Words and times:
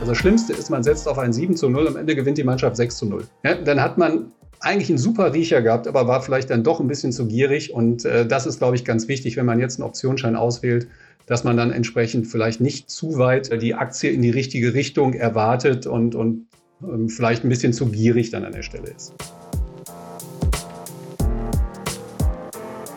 Also 0.00 0.12
das 0.12 0.18
Schlimmste 0.18 0.54
ist, 0.54 0.70
man 0.70 0.82
setzt 0.82 1.06
auf 1.06 1.18
ein 1.18 1.30
7 1.30 1.56
zu 1.56 1.68
0, 1.68 1.88
am 1.88 1.96
Ende 1.96 2.16
gewinnt 2.16 2.38
die 2.38 2.42
Mannschaft 2.42 2.74
6 2.74 2.96
zu 2.96 3.04
0. 3.04 3.22
Ja, 3.44 3.54
dann 3.54 3.82
hat 3.82 3.98
man 3.98 4.32
eigentlich 4.60 4.88
einen 4.88 4.96
super 4.96 5.34
Riecher 5.34 5.60
gehabt, 5.60 5.86
aber 5.86 6.08
war 6.08 6.22
vielleicht 6.22 6.48
dann 6.48 6.64
doch 6.64 6.80
ein 6.80 6.88
bisschen 6.88 7.12
zu 7.12 7.26
gierig. 7.26 7.74
Und 7.74 8.06
äh, 8.06 8.26
das 8.26 8.46
ist, 8.46 8.60
glaube 8.60 8.76
ich, 8.76 8.86
ganz 8.86 9.08
wichtig, 9.08 9.36
wenn 9.36 9.44
man 9.44 9.60
jetzt 9.60 9.78
einen 9.78 9.86
Optionsschein 9.86 10.36
auswählt, 10.36 10.88
dass 11.26 11.44
man 11.44 11.58
dann 11.58 11.70
entsprechend 11.70 12.28
vielleicht 12.28 12.62
nicht 12.62 12.88
zu 12.88 13.18
weit 13.18 13.60
die 13.60 13.74
Aktie 13.74 14.10
in 14.10 14.22
die 14.22 14.30
richtige 14.30 14.72
Richtung 14.72 15.12
erwartet 15.12 15.86
und, 15.86 16.14
und 16.14 16.46
ähm, 16.82 17.10
vielleicht 17.10 17.44
ein 17.44 17.50
bisschen 17.50 17.74
zu 17.74 17.84
gierig 17.90 18.30
dann 18.30 18.46
an 18.46 18.52
der 18.52 18.62
Stelle 18.62 18.88
ist. 18.88 19.12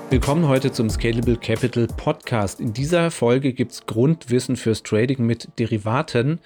Willkommen 0.10 0.48
heute 0.48 0.72
zum 0.72 0.90
Scalable 0.90 1.36
Capital 1.36 1.88
Podcast. 1.88 2.62
In 2.62 2.72
dieser 2.72 3.12
Folge 3.12 3.52
gibt 3.52 3.74
es 3.74 3.86
Grundwissen 3.86 4.56
fürs 4.56 4.84
Trading 4.84 5.26
mit 5.26 5.50
Derivaten. 5.60 6.40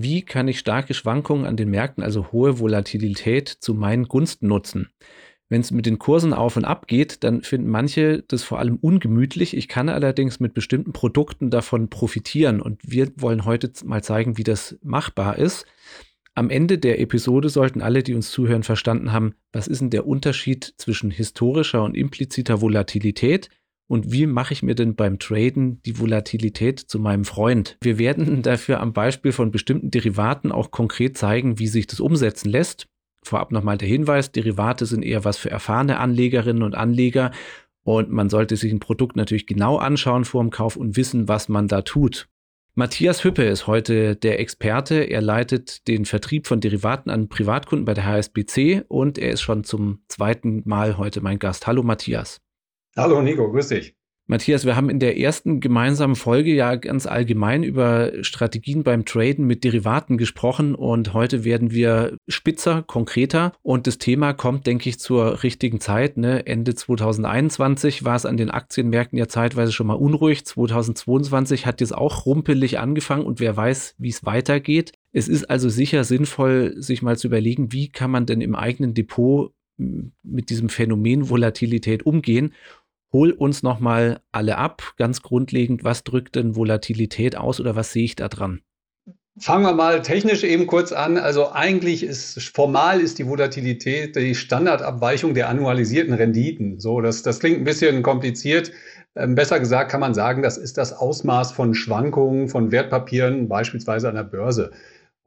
Wie 0.00 0.22
kann 0.22 0.46
ich 0.46 0.60
starke 0.60 0.94
Schwankungen 0.94 1.44
an 1.44 1.56
den 1.56 1.70
Märkten, 1.70 2.04
also 2.04 2.30
hohe 2.30 2.60
Volatilität, 2.60 3.48
zu 3.48 3.74
meinen 3.74 4.04
Gunsten 4.04 4.46
nutzen? 4.46 4.90
Wenn 5.48 5.60
es 5.60 5.72
mit 5.72 5.86
den 5.86 5.98
Kursen 5.98 6.32
auf 6.32 6.56
und 6.56 6.64
ab 6.64 6.86
geht, 6.86 7.24
dann 7.24 7.42
finden 7.42 7.68
manche 7.68 8.22
das 8.22 8.44
vor 8.44 8.60
allem 8.60 8.76
ungemütlich. 8.76 9.56
Ich 9.56 9.66
kann 9.66 9.88
allerdings 9.88 10.38
mit 10.38 10.54
bestimmten 10.54 10.92
Produkten 10.92 11.50
davon 11.50 11.90
profitieren 11.90 12.60
und 12.60 12.80
wir 12.84 13.10
wollen 13.16 13.44
heute 13.44 13.72
mal 13.84 14.00
zeigen, 14.00 14.38
wie 14.38 14.44
das 14.44 14.78
machbar 14.84 15.36
ist. 15.36 15.66
Am 16.36 16.48
Ende 16.48 16.78
der 16.78 17.00
Episode 17.00 17.48
sollten 17.48 17.82
alle, 17.82 18.04
die 18.04 18.14
uns 18.14 18.30
zuhören, 18.30 18.62
verstanden 18.62 19.10
haben, 19.10 19.34
was 19.50 19.66
ist 19.66 19.80
denn 19.80 19.90
der 19.90 20.06
Unterschied 20.06 20.74
zwischen 20.76 21.10
historischer 21.10 21.82
und 21.82 21.96
impliziter 21.96 22.60
Volatilität 22.60 23.48
und 23.88 24.12
wie 24.12 24.26
mache 24.26 24.52
ich 24.52 24.62
mir 24.62 24.74
denn 24.74 24.94
beim 24.94 25.18
Traden 25.18 25.82
die 25.82 25.98
Volatilität 25.98 26.78
zu 26.78 27.00
meinem 27.00 27.24
Freund? 27.24 27.76
Wir 27.80 27.98
werden 27.98 28.42
dafür 28.42 28.80
am 28.80 28.92
Beispiel 28.92 29.32
von 29.32 29.50
bestimmten 29.50 29.90
Derivaten 29.90 30.52
auch 30.52 30.70
konkret 30.70 31.16
zeigen, 31.16 31.58
wie 31.58 31.66
sich 31.66 31.86
das 31.86 31.98
umsetzen 31.98 32.50
lässt. 32.50 32.86
Vorab 33.24 33.50
nochmal 33.50 33.78
der 33.78 33.88
Hinweis, 33.88 34.30
Derivate 34.30 34.86
sind 34.86 35.02
eher 35.02 35.24
was 35.24 35.38
für 35.38 35.50
erfahrene 35.50 35.98
Anlegerinnen 35.98 36.62
und 36.62 36.74
Anleger 36.74 37.32
und 37.82 38.10
man 38.10 38.28
sollte 38.28 38.56
sich 38.56 38.70
ein 38.70 38.80
Produkt 38.80 39.16
natürlich 39.16 39.46
genau 39.46 39.78
anschauen 39.78 40.24
vor 40.24 40.42
dem 40.42 40.50
Kauf 40.50 40.76
und 40.76 40.96
wissen, 40.96 41.26
was 41.26 41.48
man 41.48 41.68
da 41.68 41.82
tut. 41.82 42.28
Matthias 42.74 43.24
Hüppe 43.24 43.42
ist 43.42 43.66
heute 43.66 44.14
der 44.14 44.38
Experte. 44.38 45.00
Er 45.00 45.20
leitet 45.20 45.88
den 45.88 46.04
Vertrieb 46.04 46.46
von 46.46 46.60
Derivaten 46.60 47.10
an 47.10 47.28
Privatkunden 47.28 47.84
bei 47.84 47.94
der 47.94 48.06
HSBC 48.06 48.84
und 48.86 49.18
er 49.18 49.30
ist 49.30 49.40
schon 49.40 49.64
zum 49.64 50.02
zweiten 50.06 50.62
Mal 50.64 50.96
heute 50.96 51.20
mein 51.20 51.40
Gast. 51.40 51.66
Hallo 51.66 51.82
Matthias. 51.82 52.40
Hallo 52.98 53.22
Nico, 53.22 53.48
grüß 53.48 53.68
dich. 53.68 53.94
Matthias, 54.26 54.64
wir 54.66 54.74
haben 54.74 54.90
in 54.90 54.98
der 54.98 55.16
ersten 55.18 55.60
gemeinsamen 55.60 56.16
Folge 56.16 56.52
ja 56.52 56.74
ganz 56.74 57.06
allgemein 57.06 57.62
über 57.62 58.12
Strategien 58.22 58.82
beim 58.82 59.04
Traden 59.04 59.46
mit 59.46 59.62
Derivaten 59.62 60.18
gesprochen 60.18 60.74
und 60.74 61.14
heute 61.14 61.44
werden 61.44 61.70
wir 61.70 62.16
spitzer, 62.26 62.82
konkreter 62.82 63.52
und 63.62 63.86
das 63.86 63.98
Thema 63.98 64.32
kommt, 64.32 64.66
denke 64.66 64.88
ich, 64.88 64.98
zur 64.98 65.44
richtigen 65.44 65.78
Zeit. 65.78 66.16
Ne? 66.16 66.44
Ende 66.44 66.74
2021 66.74 68.04
war 68.04 68.16
es 68.16 68.26
an 68.26 68.36
den 68.36 68.50
Aktienmärkten 68.50 69.16
ja 69.16 69.28
zeitweise 69.28 69.70
schon 69.70 69.86
mal 69.86 69.94
unruhig. 69.94 70.44
2022 70.44 71.66
hat 71.66 71.80
jetzt 71.80 71.94
auch 71.94 72.26
rumpelig 72.26 72.80
angefangen 72.80 73.24
und 73.24 73.38
wer 73.38 73.56
weiß, 73.56 73.94
wie 73.98 74.08
es 74.08 74.26
weitergeht. 74.26 74.92
Es 75.12 75.28
ist 75.28 75.48
also 75.48 75.68
sicher 75.68 76.02
sinnvoll, 76.02 76.74
sich 76.76 77.00
mal 77.00 77.16
zu 77.16 77.28
überlegen, 77.28 77.72
wie 77.72 77.90
kann 77.90 78.10
man 78.10 78.26
denn 78.26 78.40
im 78.40 78.56
eigenen 78.56 78.92
Depot 78.92 79.52
mit 79.78 80.50
diesem 80.50 80.68
Phänomen 80.68 81.30
Volatilität 81.30 82.04
umgehen 82.04 82.52
Hol 83.12 83.32
uns 83.32 83.62
nochmal 83.62 84.20
alle 84.32 84.58
ab, 84.58 84.94
ganz 84.96 85.22
grundlegend, 85.22 85.82
was 85.82 86.04
drückt 86.04 86.36
denn 86.36 86.56
Volatilität 86.56 87.36
aus 87.36 87.58
oder 87.60 87.74
was 87.74 87.92
sehe 87.92 88.04
ich 88.04 88.16
da 88.16 88.28
dran? 88.28 88.60
Fangen 89.40 89.64
wir 89.64 89.72
mal 89.72 90.02
technisch 90.02 90.42
eben 90.42 90.66
kurz 90.66 90.92
an. 90.92 91.16
Also 91.16 91.52
eigentlich 91.52 92.02
ist 92.02 92.40
formal 92.54 93.00
ist 93.00 93.18
die 93.18 93.26
Volatilität 93.26 94.16
die 94.16 94.34
Standardabweichung 94.34 95.32
der 95.32 95.48
annualisierten 95.48 96.12
Renditen. 96.12 96.80
So, 96.80 97.00
das, 97.00 97.22
das 97.22 97.38
klingt 97.38 97.58
ein 97.58 97.64
bisschen 97.64 98.02
kompliziert. 98.02 98.72
Ähm, 99.14 99.34
besser 99.36 99.60
gesagt 99.60 99.90
kann 99.90 100.00
man 100.00 100.12
sagen, 100.12 100.42
das 100.42 100.58
ist 100.58 100.76
das 100.76 100.92
Ausmaß 100.92 101.52
von 101.52 101.74
Schwankungen 101.74 102.48
von 102.48 102.72
Wertpapieren, 102.72 103.48
beispielsweise 103.48 104.08
an 104.08 104.16
der 104.16 104.24
Börse. 104.24 104.70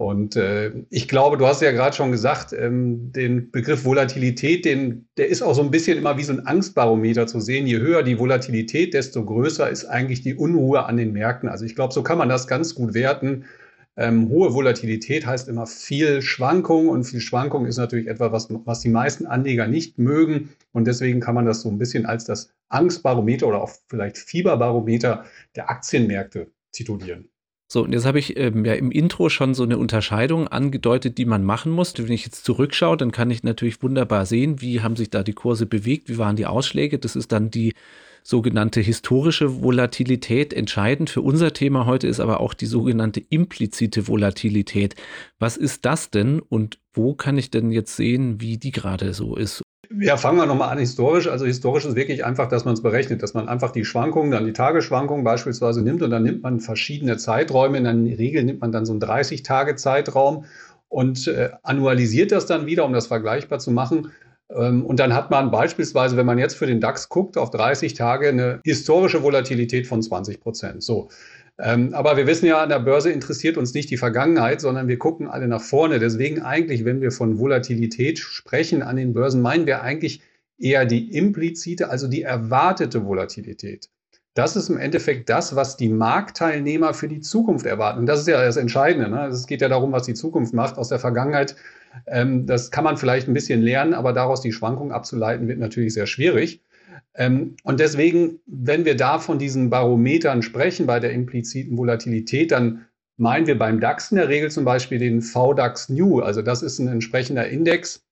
Und 0.02 0.36
äh, 0.36 0.72
ich 0.90 1.08
glaube, 1.08 1.38
du 1.38 1.46
hast 1.46 1.62
ja 1.62 1.72
gerade 1.72 1.96
schon 1.96 2.12
gesagt, 2.12 2.54
ähm, 2.54 3.12
den 3.12 3.52
Begriff 3.52 3.86
Volatilität, 3.86 4.66
den, 4.66 5.08
der 5.16 5.28
ist 5.28 5.44
auch 5.44 5.54
so 5.54 5.62
ein 5.62 5.70
bisschen 5.70 6.00
immer 6.00 6.18
wie 6.18 6.24
so 6.24 6.34
ein 6.34 6.48
Angstbarometer 6.48 7.28
zu 7.28 7.40
sehen. 7.40 7.68
Je 7.68 7.78
höher 7.78 8.02
die 8.02 8.18
Volatilität, 8.18 8.96
desto 8.96 9.24
größer 9.24 9.70
ist 9.70 9.86
eigentlich 9.86 10.24
die 10.24 10.34
Unruhe 10.34 10.86
an 10.86 10.98
den 10.98 11.14
Märkten. 11.14 11.50
Also 11.50 11.66
ich 11.66 11.76
glaube, 11.76 11.94
so 11.94 12.02
kann 12.02 12.18
man 12.18 12.30
das 12.30 12.48
ganz 12.48 12.74
gut 12.74 12.96
werten. 12.96 13.46
Ähm, 13.96 14.28
hohe 14.30 14.56
Volatilität 14.56 15.28
heißt 15.28 15.48
immer 15.48 15.68
viel 15.68 16.24
Schwankung 16.24 16.90
und 16.90 17.04
viel 17.04 17.22
Schwankung 17.22 17.68
ist 17.68 17.78
natürlich 17.78 18.08
etwas, 18.08 18.32
was, 18.32 18.48
was 18.66 18.80
die 18.80 18.90
meisten 18.90 19.28
Anleger 19.28 19.68
nicht 19.68 20.00
mögen. 20.00 20.50
Und 20.72 20.88
deswegen 20.88 21.20
kann 21.20 21.36
man 21.36 21.46
das 21.46 21.62
so 21.62 21.70
ein 21.70 21.78
bisschen 21.78 22.08
als 22.08 22.26
das 22.26 22.52
Angstbarometer 22.70 23.46
oder 23.46 23.62
auch 23.62 23.70
vielleicht 23.88 24.18
Fieberbarometer 24.18 25.26
der 25.56 25.70
Aktienmärkte 25.70 26.48
titulieren. 26.72 27.31
So, 27.72 27.84
und 27.84 27.94
jetzt 27.94 28.06
habe 28.06 28.20
ich 28.20 28.36
ähm, 28.36 28.66
ja 28.66 28.74
im 28.74 28.92
Intro 28.92 29.30
schon 29.30 29.54
so 29.54 29.64
eine 29.64 29.78
Unterscheidung 29.78 30.50
angedeutet, 30.50 31.18
die 31.18 31.24
man 31.24 31.46
machen 31.46 31.72
muss. 31.72 31.94
Wenn 31.98 32.12
ich 32.12 32.26
jetzt 32.26 32.44
zurückschaue, 32.44 32.98
dann 32.98 33.14
kann 33.14 33.32
ich 33.32 33.44
natürlich 33.44 33.82
wunderbar 33.82 34.26
sehen, 34.26 34.60
wie 34.60 34.82
haben 34.82 34.98
sich 34.98 35.10
da 35.10 35.24
die 35.24 35.32
Kurse 35.32 35.66
bewegt, 35.66 36.10
wie 36.10 36.18
waren 36.18 36.36
die 36.36 36.48
Ausschläge. 36.48 37.00
Das 37.00 37.16
ist 37.16 37.32
dann 37.32 37.50
die 37.50 37.74
sogenannte 38.24 38.82
historische 38.82 39.62
Volatilität. 39.62 40.54
Entscheidend 40.54 41.10
für 41.10 41.22
unser 41.22 41.54
Thema 41.54 41.86
heute 41.86 42.08
ist 42.08 42.20
aber 42.20 42.40
auch 42.40 42.54
die 42.54 42.66
sogenannte 42.66 43.22
implizite 43.30 44.08
Volatilität. 44.08 44.96
Was 45.40 45.58
ist 45.58 45.86
das 45.86 46.10
denn 46.10 46.40
und 46.40 46.80
wo 46.94 47.14
kann 47.14 47.38
ich 47.38 47.52
denn 47.52 47.72
jetzt 47.72 47.96
sehen, 47.96 48.42
wie 48.42 48.58
die 48.58 48.72
gerade 48.72 49.14
so 49.14 49.36
ist? 49.36 49.62
Ja, 50.00 50.16
fangen 50.16 50.38
wir 50.38 50.46
nochmal 50.46 50.70
an 50.70 50.78
historisch. 50.78 51.28
Also 51.28 51.46
historisch 51.46 51.86
ist 51.86 51.96
wirklich 51.96 52.24
einfach, 52.24 52.48
dass 52.48 52.64
man 52.64 52.76
es 52.76 52.82
berechnet, 52.82 53.22
dass 53.22 53.34
man 53.34 53.50
einfach 53.50 53.72
die 53.72 53.84
Schwankungen, 53.84 54.32
dann 54.32 54.46
die 54.46 54.54
Tagesschwankungen 54.54 55.24
beispielsweise 55.24 55.82
nimmt 55.82 56.02
und 56.02 56.12
dann 56.12 56.24
nimmt 56.24 56.44
man 56.44 56.62
verschiedene 56.62 57.18
Zeiträume. 57.18 57.78
In 57.78 57.84
der 57.84 58.18
Regel 58.18 58.44
nimmt 58.44 58.62
man 58.62 58.72
dann 58.72 58.86
so 58.86 58.94
einen 58.94 59.02
30-Tage-Zeitraum 59.02 60.46
und 60.88 61.28
äh, 61.28 61.50
annualisiert 61.64 62.32
das 62.32 62.46
dann 62.46 62.66
wieder, 62.68 62.86
um 62.86 62.94
das 62.94 63.08
vergleichbar 63.08 63.60
zu 63.60 63.72
machen. 63.72 64.12
Ähm, 64.56 64.86
und 64.86 65.00
dann 65.00 65.14
hat 65.14 65.32
man 65.32 65.52
beispielsweise, 65.52 66.18
wenn 66.18 66.26
man 66.26 66.38
jetzt 66.38 66.56
für 66.56 66.66
den 66.66 66.80
DAX 66.80 67.10
guckt, 67.10 67.38
auf 67.38 67.52
30 67.52 67.94
Tage 67.94 68.30
eine 68.30 68.60
historische 68.64 69.24
Volatilität 69.24 69.88
von 69.88 70.02
20 70.02 70.40
Prozent. 70.40 70.84
So. 70.84 71.10
Ähm, 71.60 71.94
aber 71.94 72.18
wir 72.18 72.28
wissen 72.28 72.48
ja, 72.48 72.62
an 72.62 72.70
der 72.70 72.80
Börse 72.80 73.12
interessiert 73.12 73.58
uns 73.58 73.74
nicht 73.74 73.90
die 73.90 73.98
Vergangenheit, 73.98 74.62
sondern 74.62 74.88
wir 74.88 74.98
gucken 74.98 75.28
alle 75.28 75.48
nach 75.48 75.62
vorne. 75.62 76.00
Deswegen 76.00 76.42
eigentlich, 76.42 76.86
wenn 76.86 77.02
wir 77.02 77.12
von 77.12 77.40
Volatilität 77.40 78.20
sprechen 78.20 78.82
an 78.82 78.96
den 78.96 79.14
Börsen, 79.14 79.42
meinen 79.42 79.66
wir 79.66 79.82
eigentlich 79.82 80.22
eher 80.58 80.86
die 80.86 81.16
implizite, 81.16 81.90
also 81.90 82.08
die 82.08 82.24
erwartete 82.24 83.06
Volatilität. 83.06 83.90
Das 84.34 84.56
ist 84.56 84.70
im 84.70 84.78
Endeffekt 84.78 85.30
das, 85.30 85.56
was 85.56 85.76
die 85.76 85.90
Marktteilnehmer 85.90 86.94
für 86.94 87.10
die 87.10 87.20
Zukunft 87.20 87.66
erwarten. 87.66 88.00
Und 88.00 88.06
das 88.06 88.22
ist 88.22 88.28
ja 88.28 88.44
das 88.44 88.56
Entscheidende. 88.56 89.10
Ne? 89.10 89.28
Es 89.28 89.46
geht 89.46 89.62
ja 89.62 89.68
darum, 89.68 89.92
was 89.92 90.04
die 90.04 90.14
Zukunft 90.14 90.54
macht. 90.54 90.78
Aus 90.78 90.88
der 90.88 91.00
Vergangenheit, 91.00 91.58
ähm, 92.08 92.46
das 92.46 92.72
kann 92.72 92.84
man 92.84 92.98
vielleicht 92.98 93.28
ein 93.28 93.34
bisschen 93.34 93.62
lernen, 93.62 93.94
aber 93.94 94.14
daraus 94.14 94.42
die 94.42 94.52
Schwankung 94.52 94.92
abzuleiten, 94.92 95.48
wird 95.48 95.60
natürlich 95.60 95.94
sehr 95.94 96.08
schwierig. 96.08 96.62
Ähm, 97.16 97.56
und 97.64 97.80
deswegen, 97.80 98.40
wenn 98.46 98.86
wir 98.86 98.96
da 98.96 99.20
von 99.20 99.40
diesen 99.40 99.70
Barometern 99.70 100.42
sprechen 100.42 100.86
bei 100.86 101.00
der 101.00 101.12
impliziten 101.12 101.78
Volatilität, 101.78 102.52
dann 102.52 102.86
meinen 103.18 103.48
wir 103.48 103.58
beim 103.58 103.80
DAX 103.80 104.12
in 104.12 104.18
der 104.18 104.30
Regel 104.30 104.50
zum 104.50 104.66
Beispiel 104.66 104.98
den 104.98 105.22
VDAX 105.22 105.90
New. 105.90 106.20
Also 106.20 106.42
das 106.42 106.64
ist 106.64 106.80
ein 106.80 106.88
entsprechender 106.88 107.48
Index, 107.48 108.04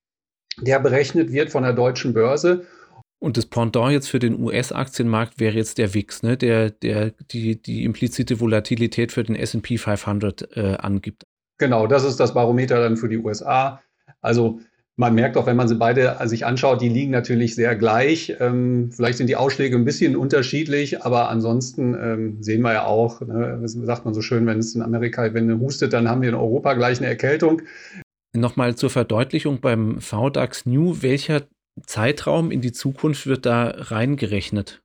der 0.60 0.78
berechnet 0.78 1.32
wird 1.32 1.50
von 1.50 1.62
der 1.62 1.72
deutschen 1.72 2.12
Börse. 2.12 2.66
Und 3.18 3.36
das 3.36 3.44
Pendant 3.44 3.92
jetzt 3.92 4.08
für 4.08 4.18
den 4.18 4.40
US-Aktienmarkt 4.40 5.38
wäre 5.38 5.54
jetzt 5.54 5.76
der 5.76 5.92
WIX, 5.92 6.22
ne? 6.22 6.36
der, 6.38 6.70
der 6.70 7.10
die, 7.10 7.60
die 7.60 7.84
implizite 7.84 8.40
Volatilität 8.40 9.12
für 9.12 9.22
den 9.22 9.36
SP 9.36 9.76
500 9.76 10.56
äh, 10.56 10.76
angibt. 10.78 11.26
Genau, 11.60 11.86
das 11.86 12.04
ist 12.04 12.18
das 12.18 12.32
Barometer 12.32 12.80
dann 12.80 12.96
für 12.96 13.08
die 13.10 13.18
USA. 13.18 13.82
Also 14.22 14.60
man 14.96 15.14
merkt 15.14 15.36
auch, 15.36 15.44
wenn 15.44 15.56
man 15.56 15.68
sie 15.68 15.74
beide 15.74 16.16
sich 16.24 16.46
anschaut, 16.46 16.80
die 16.80 16.88
liegen 16.88 17.10
natürlich 17.10 17.54
sehr 17.54 17.76
gleich. 17.76 18.34
Ähm, 18.40 18.90
vielleicht 18.90 19.18
sind 19.18 19.26
die 19.26 19.36
Ausschläge 19.36 19.76
ein 19.76 19.84
bisschen 19.84 20.16
unterschiedlich, 20.16 21.02
aber 21.02 21.28
ansonsten 21.28 21.94
ähm, 21.94 22.42
sehen 22.42 22.62
wir 22.62 22.72
ja 22.72 22.86
auch, 22.86 23.20
ne, 23.20 23.60
sagt 23.62 24.06
man 24.06 24.14
so 24.14 24.22
schön, 24.22 24.46
wenn 24.46 24.58
es 24.58 24.74
in 24.74 24.80
Amerika, 24.80 25.34
wenn 25.34 25.50
es 25.50 25.60
hustet, 25.60 25.92
dann 25.92 26.08
haben 26.08 26.22
wir 26.22 26.30
in 26.30 26.34
Europa 26.34 26.72
gleich 26.72 26.98
eine 26.98 27.08
Erkältung. 27.08 27.60
Nochmal 28.34 28.74
zur 28.76 28.88
Verdeutlichung 28.88 29.60
beim 29.60 30.00
VDAX 30.00 30.64
New, 30.64 31.02
welcher 31.02 31.42
Zeitraum 31.84 32.50
in 32.50 32.62
die 32.62 32.72
Zukunft 32.72 33.26
wird 33.26 33.44
da 33.44 33.74
reingerechnet? 33.76 34.80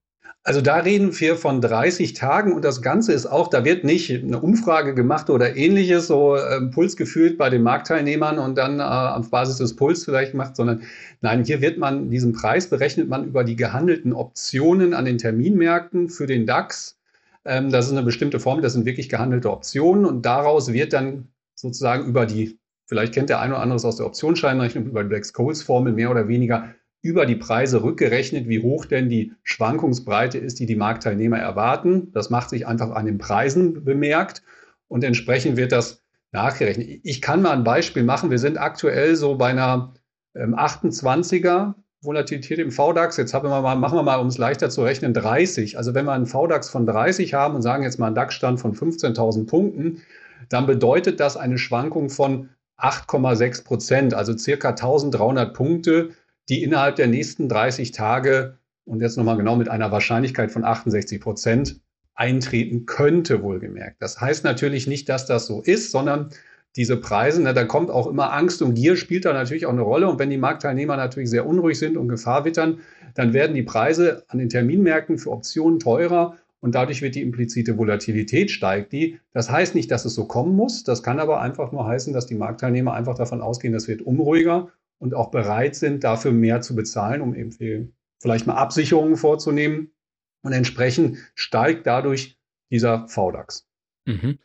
Also 0.47 0.61
da 0.61 0.75
reden 0.77 1.19
wir 1.19 1.37
von 1.37 1.59
30 1.59 2.13
Tagen 2.13 2.53
und 2.53 2.63
das 2.63 2.83
Ganze 2.83 3.13
ist 3.13 3.25
auch, 3.25 3.47
da 3.47 3.65
wird 3.65 3.83
nicht 3.83 4.11
eine 4.11 4.39
Umfrage 4.39 4.93
gemacht 4.93 5.31
oder 5.31 5.55
ähnliches, 5.55 6.05
so 6.05 6.35
äh, 6.35 6.61
Puls 6.67 6.95
gefühlt 6.95 7.39
bei 7.39 7.49
den 7.49 7.63
Marktteilnehmern 7.63 8.37
und 8.37 8.55
dann 8.55 8.79
äh, 8.79 8.83
auf 8.83 9.31
Basis 9.31 9.57
des 9.57 9.75
Puls 9.75 10.05
vielleicht 10.05 10.33
gemacht, 10.33 10.55
sondern 10.55 10.83
nein, 11.21 11.43
hier 11.43 11.61
wird 11.61 11.79
man, 11.79 12.11
diesen 12.11 12.33
Preis 12.33 12.69
berechnet 12.69 13.09
man 13.09 13.25
über 13.25 13.43
die 13.43 13.55
gehandelten 13.55 14.13
Optionen 14.13 14.93
an 14.93 15.05
den 15.05 15.17
Terminmärkten 15.17 16.09
für 16.09 16.27
den 16.27 16.45
DAX. 16.45 16.99
Ähm, 17.43 17.71
das 17.71 17.87
ist 17.87 17.93
eine 17.93 18.03
bestimmte 18.03 18.39
Form, 18.39 18.61
das 18.61 18.73
sind 18.73 18.85
wirklich 18.85 19.09
gehandelte 19.09 19.49
Optionen 19.49 20.05
und 20.05 20.27
daraus 20.27 20.71
wird 20.71 20.93
dann 20.93 21.29
sozusagen 21.55 22.05
über 22.05 22.27
die, 22.27 22.59
vielleicht 22.85 23.15
kennt 23.15 23.29
der 23.29 23.39
eine 23.39 23.55
oder 23.55 23.63
andere 23.63 23.87
aus 23.87 23.95
der 23.95 24.05
Optionsscheinrechnung, 24.05 24.85
über 24.85 25.01
die 25.01 25.09
Black-Scholes-Formel 25.09 25.93
mehr 25.93 26.11
oder 26.11 26.27
weniger 26.27 26.75
über 27.05 27.27
die 27.27 27.35
Preise 27.35 27.83
rückgerechnet, 27.83 28.49
wie 28.49 28.63
hoch 28.63 28.85
denn 28.85 29.09
die 29.09 29.31
Schwankungsbreite 29.43 30.39
ist, 30.39 30.59
die 30.59 30.65
die 30.65 30.75
Marktteilnehmer 30.75 31.37
erwarten. 31.37 32.11
Das 32.13 32.31
macht 32.31 32.49
sich 32.49 32.65
einfach 32.65 32.89
an 32.89 33.05
den 33.05 33.19
Preisen 33.19 33.83
bemerkt 33.83 34.41
und 34.87 35.03
entsprechend 35.03 35.55
wird 35.55 35.71
das 35.71 36.03
nachgerechnet. 36.31 37.01
Ich 37.03 37.21
kann 37.21 37.43
mal 37.43 37.51
ein 37.51 37.63
Beispiel 37.63 38.01
machen. 38.01 38.31
Wir 38.31 38.39
sind 38.39 38.57
aktuell 38.57 39.15
so 39.15 39.35
bei 39.35 39.49
einer 39.49 39.93
ähm, 40.33 40.55
28er 40.55 41.75
Volatilität 42.01 42.57
im 42.57 42.71
VDAX. 42.71 43.17
Jetzt 43.17 43.35
haben 43.35 43.47
wir 43.47 43.61
mal, 43.61 43.75
machen 43.75 43.99
wir 43.99 44.03
mal, 44.03 44.15
um 44.15 44.25
es 44.25 44.39
leichter 44.39 44.71
zu 44.71 44.81
rechnen, 44.81 45.13
30. 45.13 45.77
Also 45.77 45.93
wenn 45.93 46.05
wir 46.05 46.13
einen 46.13 46.25
VDAX 46.25 46.71
von 46.71 46.87
30 46.87 47.35
haben 47.35 47.53
und 47.53 47.61
sagen 47.61 47.83
jetzt 47.83 47.99
mal 47.99 48.07
einen 48.07 48.15
DAX-Stand 48.15 48.59
von 48.59 48.73
15.000 48.73 49.45
Punkten, 49.45 50.01
dann 50.49 50.65
bedeutet 50.65 51.19
das 51.19 51.37
eine 51.37 51.59
Schwankung 51.59 52.09
von 52.09 52.49
8,6 52.79 53.63
Prozent, 53.63 54.13
also 54.15 54.35
circa 54.35 54.69
1300 54.69 55.53
Punkte 55.53 56.09
die 56.49 56.63
innerhalb 56.63 56.95
der 56.95 57.07
nächsten 57.07 57.49
30 57.49 57.91
Tage 57.91 58.57
und 58.85 59.01
jetzt 59.01 59.17
nochmal 59.17 59.37
genau 59.37 59.55
mit 59.55 59.69
einer 59.69 59.91
Wahrscheinlichkeit 59.91 60.51
von 60.51 60.63
68 60.63 61.19
Prozent 61.19 61.81
eintreten 62.13 62.85
könnte, 62.85 63.41
wohlgemerkt. 63.43 64.01
Das 64.01 64.21
heißt 64.21 64.43
natürlich 64.43 64.87
nicht, 64.87 65.09
dass 65.09 65.25
das 65.25 65.47
so 65.47 65.61
ist, 65.61 65.91
sondern 65.91 66.29
diese 66.75 66.97
Preise, 66.97 67.41
na, 67.41 67.53
da 67.53 67.63
kommt 67.63 67.89
auch 67.89 68.07
immer 68.07 68.33
Angst 68.33 68.61
und 68.61 68.75
Gier 68.75 68.97
spielt 68.97 69.25
da 69.25 69.33
natürlich 69.33 69.65
auch 69.65 69.71
eine 69.71 69.81
Rolle. 69.81 70.09
Und 70.09 70.19
wenn 70.19 70.29
die 70.29 70.37
Marktteilnehmer 70.37 70.97
natürlich 70.97 71.29
sehr 71.29 71.45
unruhig 71.45 71.79
sind 71.79 71.97
und 71.97 72.09
Gefahr 72.09 72.45
wittern, 72.45 72.79
dann 73.15 73.33
werden 73.33 73.55
die 73.55 73.63
Preise 73.63 74.23
an 74.27 74.39
den 74.39 74.49
Terminmärkten 74.49 75.17
für 75.17 75.31
Optionen 75.31 75.79
teurer 75.79 76.37
und 76.59 76.75
dadurch 76.75 77.01
wird 77.01 77.15
die 77.15 77.21
implizite 77.21 77.77
Volatilität 77.77 78.51
steigt 78.51 78.91
die. 78.91 79.19
Das 79.33 79.49
heißt 79.49 79.75
nicht, 79.75 79.89
dass 79.91 80.03
es 80.03 80.15
so 80.15 80.25
kommen 80.25 80.55
muss. 80.55 80.83
Das 80.83 81.03
kann 81.03 81.19
aber 81.19 81.39
einfach 81.39 81.71
nur 81.71 81.85
heißen, 81.85 82.13
dass 82.13 82.25
die 82.25 82.35
Marktteilnehmer 82.35 82.93
einfach 82.93 83.15
davon 83.15 83.41
ausgehen, 83.41 83.73
das 83.73 83.87
wird 83.87 84.01
unruhiger 84.01 84.71
und 84.99 85.13
auch 85.13 85.31
bereit 85.31 85.75
sind, 85.75 86.03
dafür 86.03 86.31
mehr 86.31 86.61
zu 86.61 86.75
bezahlen, 86.75 87.21
um 87.21 87.35
eben 87.35 87.51
vielleicht 88.19 88.47
mal 88.47 88.55
Absicherungen 88.55 89.17
vorzunehmen. 89.17 89.91
Und 90.41 90.53
entsprechend 90.53 91.17
steigt 91.33 91.87
dadurch 91.87 92.39
dieser 92.71 93.07
VDAX. 93.07 93.67
Mhm. 94.05 94.39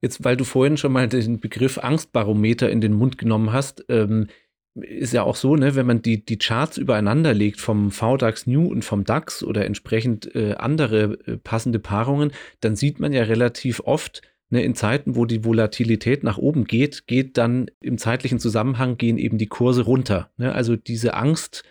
Jetzt, 0.00 0.24
weil 0.24 0.36
du 0.36 0.44
vorhin 0.44 0.76
schon 0.76 0.92
mal 0.92 1.08
den 1.08 1.40
Begriff 1.40 1.78
Angstbarometer 1.78 2.68
in 2.68 2.80
den 2.80 2.92
Mund 2.92 3.18
genommen 3.18 3.52
hast, 3.52 3.84
ähm, 3.88 4.28
ist 4.74 5.12
ja 5.12 5.22
auch 5.22 5.36
so, 5.36 5.54
ne, 5.54 5.76
wenn 5.76 5.86
man 5.86 6.02
die, 6.02 6.24
die 6.24 6.38
Charts 6.38 6.78
übereinander 6.78 7.32
legt 7.32 7.60
vom 7.60 7.90
VDAX 7.90 8.46
New 8.46 8.66
und 8.66 8.84
vom 8.84 9.04
DAX 9.04 9.44
oder 9.44 9.64
entsprechend 9.64 10.34
äh, 10.34 10.54
andere 10.54 11.18
äh, 11.26 11.36
passende 11.36 11.78
Paarungen, 11.78 12.32
dann 12.60 12.74
sieht 12.74 12.98
man 12.98 13.12
ja 13.12 13.22
relativ 13.22 13.80
oft, 13.80 14.22
ne, 14.54 14.62
in 14.62 14.74
Zeiten, 14.74 15.16
wo 15.16 15.26
die 15.26 15.44
Volatilität 15.44 16.24
nach 16.24 16.38
oben 16.38 16.64
geht, 16.64 17.06
geht 17.06 17.36
dann 17.36 17.70
im 17.80 17.98
zeitlichen 17.98 18.38
Zusammenhang 18.38 18.96
gehen 18.96 19.18
eben 19.18 19.36
die 19.36 19.48
Kurse 19.48 19.82
runter. 19.82 20.30
Ne? 20.36 20.54
Also 20.54 20.76
diese 20.76 21.14
Angst, 21.14 21.64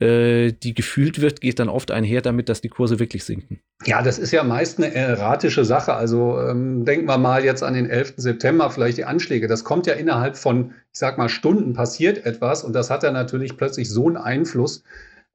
äh, 0.00 0.52
die 0.52 0.74
gefühlt 0.74 1.20
wird, 1.20 1.42
geht 1.42 1.58
dann 1.58 1.68
oft 1.68 1.90
einher 1.90 2.22
damit, 2.22 2.48
dass 2.48 2.62
die 2.62 2.70
Kurse 2.70 2.98
wirklich 2.98 3.24
sinken. 3.24 3.60
Ja, 3.84 4.02
das 4.02 4.18
ist 4.18 4.32
ja 4.32 4.42
meist 4.42 4.78
eine 4.78 4.94
erratische 4.94 5.66
Sache. 5.66 5.92
Also 5.92 6.40
ähm, 6.40 6.84
denken 6.86 7.06
wir 7.06 7.18
mal 7.18 7.44
jetzt 7.44 7.62
an 7.62 7.74
den 7.74 7.88
11. 7.88 8.14
September, 8.16 8.70
vielleicht 8.70 8.96
die 8.96 9.04
Anschläge. 9.04 9.46
Das 9.46 9.62
kommt 9.62 9.86
ja 9.86 9.92
innerhalb 9.92 10.36
von, 10.36 10.72
ich 10.92 10.98
sag 10.98 11.18
mal, 11.18 11.28
Stunden 11.28 11.74
passiert 11.74 12.24
etwas 12.24 12.64
und 12.64 12.72
das 12.72 12.88
hat 12.88 13.02
dann 13.02 13.12
natürlich 13.12 13.58
plötzlich 13.58 13.90
so 13.90 14.06
einen 14.06 14.16
Einfluss, 14.16 14.82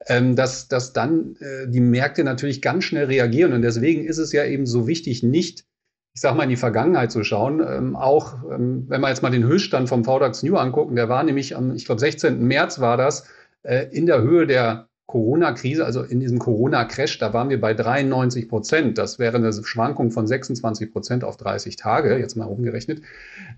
ähm, 0.08 0.36
dass, 0.36 0.68
dass 0.68 0.92
dann 0.92 1.36
äh, 1.40 1.68
die 1.68 1.82
Märkte 1.82 2.24
natürlich 2.24 2.64
ganz 2.64 2.84
schnell 2.86 3.06
reagieren. 3.06 3.54
Und 3.54 3.62
deswegen 3.62 4.06
ist 4.06 4.18
es 4.18 4.32
ja 4.32 4.44
eben 4.44 4.66
so 4.66 4.88
wichtig, 4.88 5.22
nicht 5.22 5.69
ich 6.14 6.22
sag 6.22 6.36
mal, 6.36 6.44
in 6.44 6.50
die 6.50 6.56
Vergangenheit 6.56 7.12
zu 7.12 7.24
schauen. 7.24 7.60
Ähm, 7.60 7.96
auch 7.96 8.36
ähm, 8.52 8.86
wenn 8.88 9.02
wir 9.02 9.10
jetzt 9.10 9.24
mal 9.24 9.30
den 9.30 9.44
Höchststand 9.44 9.90
vom 9.90 10.04
VDAX 10.04 10.44
New 10.44 10.56
angucken, 10.56 10.96
der 10.96 11.10
war 11.10 11.24
nämlich 11.24 11.56
am, 11.56 11.76
ich 11.76 11.86
glaube, 11.86 12.00
16. 12.00 12.44
März 12.46 12.80
war 12.80 12.98
das, 12.98 13.28
äh, 13.64 13.88
in 13.92 14.06
der 14.06 14.22
Höhe 14.22 14.48
der 14.48 14.90
Corona-Krise, 15.10 15.86
also 15.86 16.04
in 16.04 16.20
diesem 16.20 16.38
Corona-Crash, 16.38 17.18
da 17.18 17.34
waren 17.34 17.50
wir 17.50 17.60
bei 17.60 17.74
93 17.74 18.48
Prozent. 18.48 19.00
Das 19.00 19.18
wäre 19.18 19.38
eine 19.38 19.52
Schwankung 19.52 20.12
von 20.12 20.28
26 20.28 20.94
Prozent 20.94 21.24
auf 21.24 21.36
30 21.36 21.78
Tage, 21.78 22.20
jetzt 22.20 22.36
mal 22.36 22.46
umgerechnet. 22.46 23.02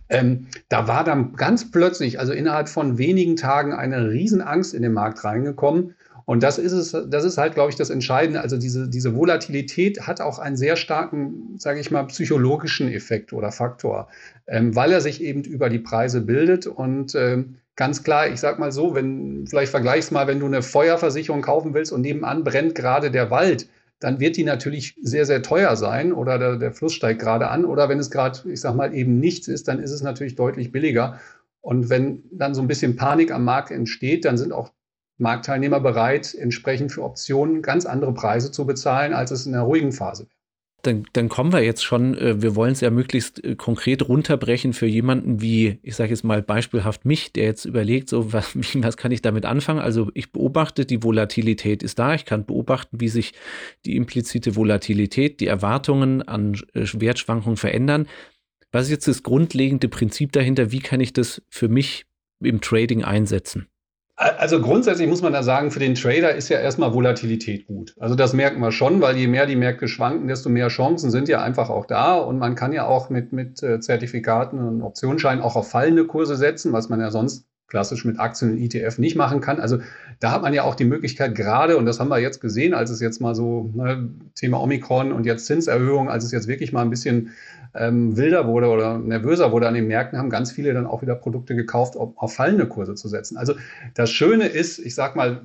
Ähm, 0.07 0.47
da 0.69 0.87
war 0.87 1.03
dann 1.03 1.33
ganz 1.33 1.69
plötzlich, 1.69 2.19
also 2.19 2.31
innerhalb 2.31 2.69
von 2.69 2.97
wenigen 2.97 3.35
Tagen, 3.35 3.73
eine 3.73 4.09
Riesenangst 4.09 4.73
in 4.73 4.81
den 4.81 4.93
Markt 4.93 5.25
reingekommen. 5.25 5.95
Und 6.31 6.43
das 6.43 6.57
ist 6.57 6.71
es, 6.71 6.95
das 7.09 7.25
ist 7.25 7.37
halt, 7.37 7.55
glaube 7.55 7.71
ich, 7.71 7.75
das 7.75 7.89
Entscheidende. 7.89 8.39
Also 8.39 8.55
diese, 8.55 8.87
diese 8.87 9.13
Volatilität 9.13 10.07
hat 10.07 10.21
auch 10.21 10.39
einen 10.39 10.55
sehr 10.55 10.77
starken, 10.77 11.57
sage 11.57 11.81
ich 11.81 11.91
mal, 11.91 12.03
psychologischen 12.03 12.89
Effekt 12.89 13.33
oder 13.33 13.51
Faktor, 13.51 14.07
ähm, 14.47 14.73
weil 14.73 14.93
er 14.93 15.01
sich 15.01 15.21
eben 15.21 15.43
über 15.43 15.67
die 15.67 15.79
Preise 15.79 16.21
bildet. 16.21 16.67
Und 16.67 17.15
ähm, 17.15 17.55
ganz 17.75 18.01
klar, 18.05 18.29
ich 18.29 18.39
sage 18.39 18.61
mal 18.61 18.71
so, 18.71 18.95
wenn, 18.95 19.45
vielleicht 19.45 19.71
vergleichst 19.71 20.13
mal, 20.13 20.25
wenn 20.25 20.39
du 20.39 20.45
eine 20.45 20.61
Feuerversicherung 20.61 21.41
kaufen 21.41 21.73
willst 21.73 21.91
und 21.91 21.99
nebenan 21.99 22.45
brennt 22.45 22.75
gerade 22.75 23.11
der 23.11 23.29
Wald, 23.29 23.67
dann 23.99 24.21
wird 24.21 24.37
die 24.37 24.45
natürlich 24.45 24.95
sehr, 25.01 25.25
sehr 25.25 25.41
teuer 25.41 25.75
sein 25.75 26.13
oder 26.13 26.39
der, 26.39 26.55
der 26.55 26.71
Fluss 26.71 26.93
steigt 26.93 27.19
gerade 27.19 27.49
an. 27.49 27.65
Oder 27.65 27.89
wenn 27.89 27.99
es 27.99 28.09
gerade, 28.09 28.49
ich 28.49 28.61
sage 28.61 28.77
mal, 28.77 28.95
eben 28.95 29.19
nichts 29.19 29.49
ist, 29.49 29.67
dann 29.67 29.83
ist 29.83 29.91
es 29.91 30.01
natürlich 30.01 30.35
deutlich 30.35 30.71
billiger. 30.71 31.19
Und 31.59 31.89
wenn 31.89 32.23
dann 32.31 32.55
so 32.55 32.61
ein 32.61 32.69
bisschen 32.69 32.95
Panik 32.95 33.33
am 33.33 33.43
Markt 33.43 33.69
entsteht, 33.69 34.23
dann 34.23 34.37
sind 34.37 34.53
auch 34.53 34.71
Marktteilnehmer 35.21 35.79
bereit, 35.79 36.35
entsprechend 36.35 36.91
für 36.91 37.03
Optionen 37.03 37.61
ganz 37.61 37.85
andere 37.85 38.13
Preise 38.13 38.51
zu 38.51 38.65
bezahlen, 38.65 39.13
als 39.13 39.31
es 39.31 39.45
in 39.45 39.53
der 39.53 39.61
ruhigen 39.61 39.91
Phase 39.91 40.23
wäre. 40.23 40.41
Dann, 40.83 41.05
dann, 41.13 41.29
kommen 41.29 41.53
wir 41.53 41.63
jetzt 41.63 41.83
schon, 41.83 42.17
äh, 42.17 42.41
wir 42.41 42.55
wollen 42.55 42.71
es 42.71 42.81
ja 42.81 42.89
möglichst 42.89 43.43
äh, 43.43 43.55
konkret 43.55 44.07
runterbrechen 44.07 44.73
für 44.73 44.87
jemanden 44.87 45.39
wie, 45.39 45.77
ich 45.83 45.95
sage 45.95 46.09
jetzt 46.09 46.23
mal 46.23 46.41
beispielhaft 46.41 47.05
mich, 47.05 47.31
der 47.33 47.43
jetzt 47.43 47.65
überlegt, 47.65 48.09
so 48.09 48.33
was, 48.33 48.55
was 48.75 48.97
kann 48.97 49.11
ich 49.11 49.21
damit 49.21 49.45
anfangen? 49.45 49.79
Also 49.79 50.09
ich 50.15 50.31
beobachte, 50.31 50.85
die 50.87 51.03
Volatilität 51.03 51.83
ist 51.83 51.99
da, 51.99 52.15
ich 52.15 52.25
kann 52.25 52.47
beobachten, 52.47 52.99
wie 52.99 53.09
sich 53.09 53.33
die 53.85 53.95
implizite 53.95 54.55
Volatilität, 54.55 55.39
die 55.39 55.47
Erwartungen 55.47 56.23
an 56.23 56.55
äh, 56.73 56.87
Wertschwankungen 56.93 57.57
verändern. 57.57 58.07
Was 58.71 58.85
ist 58.85 58.91
jetzt 58.91 59.07
das 59.07 59.21
grundlegende 59.21 59.87
Prinzip 59.87 60.31
dahinter? 60.31 60.71
Wie 60.71 60.79
kann 60.79 60.99
ich 60.99 61.13
das 61.13 61.43
für 61.49 61.67
mich 61.67 62.05
im 62.39 62.59
Trading 62.59 63.03
einsetzen? 63.03 63.67
Also 64.21 64.61
grundsätzlich 64.61 65.07
muss 65.09 65.23
man 65.23 65.33
da 65.33 65.41
sagen, 65.41 65.71
für 65.71 65.79
den 65.79 65.95
Trader 65.95 66.35
ist 66.35 66.47
ja 66.49 66.59
erstmal 66.59 66.93
Volatilität 66.93 67.65
gut. 67.65 67.95
Also 67.99 68.13
das 68.13 68.33
merken 68.33 68.59
wir 68.59 68.71
schon, 68.71 69.01
weil 69.01 69.17
je 69.17 69.25
mehr 69.25 69.47
die 69.47 69.55
Märkte 69.55 69.87
schwanken, 69.87 70.27
desto 70.27 70.47
mehr 70.47 70.67
Chancen 70.67 71.09
sind 71.09 71.27
ja 71.27 71.41
einfach 71.41 71.71
auch 71.71 71.87
da. 71.87 72.17
Und 72.17 72.37
man 72.37 72.53
kann 72.53 72.71
ja 72.71 72.85
auch 72.85 73.09
mit, 73.09 73.33
mit 73.33 73.63
äh, 73.63 73.79
Zertifikaten 73.79 74.59
und 74.59 74.83
Optionsscheinen 74.83 75.43
auch 75.43 75.55
auf 75.55 75.71
fallende 75.71 76.05
Kurse 76.05 76.35
setzen, 76.35 76.71
was 76.71 76.87
man 76.87 76.99
ja 76.99 77.09
sonst 77.09 77.47
klassisch 77.67 78.05
mit 78.05 78.19
Aktien 78.19 78.51
und 78.51 78.57
ETF 78.59 78.99
nicht 78.99 79.15
machen 79.15 79.41
kann. 79.41 79.59
Also 79.59 79.79
da 80.19 80.31
hat 80.31 80.43
man 80.43 80.53
ja 80.53 80.63
auch 80.63 80.75
die 80.75 80.85
Möglichkeit 80.85 81.33
gerade, 81.33 81.77
und 81.77 81.87
das 81.87 81.99
haben 81.99 82.09
wir 82.09 82.19
jetzt 82.19 82.41
gesehen, 82.41 82.75
als 82.75 82.91
es 82.91 82.99
jetzt 82.99 83.21
mal 83.21 83.33
so 83.33 83.71
ne, 83.73 84.09
Thema 84.35 84.61
Omikron 84.61 85.11
und 85.11 85.25
jetzt 85.25 85.47
Zinserhöhung, 85.47 86.09
als 86.09 86.25
es 86.25 86.31
jetzt 86.31 86.47
wirklich 86.47 86.73
mal 86.73 86.81
ein 86.81 86.89
bisschen 86.91 87.31
ähm, 87.73 88.17
wilder 88.17 88.47
wurde 88.47 88.67
oder 88.67 88.97
nervöser 88.97 89.51
wurde 89.51 89.67
an 89.67 89.73
den 89.73 89.87
Märkten, 89.87 90.19
haben 90.19 90.29
ganz 90.29 90.51
viele 90.51 90.73
dann 90.73 90.87
auch 90.87 91.01
wieder 91.01 91.15
Produkte 91.15 91.55
gekauft, 91.55 91.95
um 91.95 92.17
auf 92.17 92.35
fallende 92.35 92.67
Kurse 92.67 92.95
zu 92.95 93.07
setzen. 93.07 93.37
Also 93.37 93.53
das 93.93 94.11
Schöne 94.11 94.47
ist, 94.47 94.79
ich 94.79 94.95
sag 94.95 95.15
mal, 95.15 95.41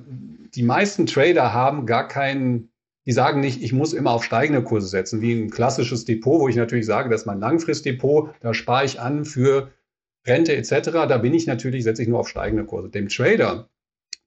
die 0.55 0.63
meisten 0.63 1.05
Trader 1.05 1.53
haben 1.53 1.85
gar 1.85 2.07
keinen 2.07 2.69
die 3.07 3.13
sagen 3.13 3.39
nicht, 3.39 3.63
ich 3.63 3.71
muss 3.71 3.93
immer 3.93 4.11
auf 4.11 4.25
steigende 4.25 4.61
Kurse 4.61 4.87
setzen, 4.87 5.21
wie 5.21 5.31
ein 5.31 5.49
klassisches 5.49 6.03
Depot, 6.03 6.41
wo 6.41 6.49
ich 6.49 6.57
natürlich 6.57 6.85
sage, 6.85 7.09
das 7.09 7.21
ist 7.21 7.25
mein 7.25 7.39
Langfristdepot, 7.39 8.35
da 8.41 8.53
spare 8.53 8.83
ich 8.83 8.99
an 8.99 9.23
für 9.23 9.71
Rente 10.27 10.53
etc. 10.53 10.91
Da 10.91 11.17
bin 11.17 11.33
ich 11.33 11.47
natürlich, 11.47 11.85
setze 11.85 12.01
ich 12.01 12.09
nur 12.09 12.19
auf 12.19 12.27
steigende 12.27 12.65
Kurse. 12.65 12.89
Dem 12.89 13.07
Trader, 13.07 13.69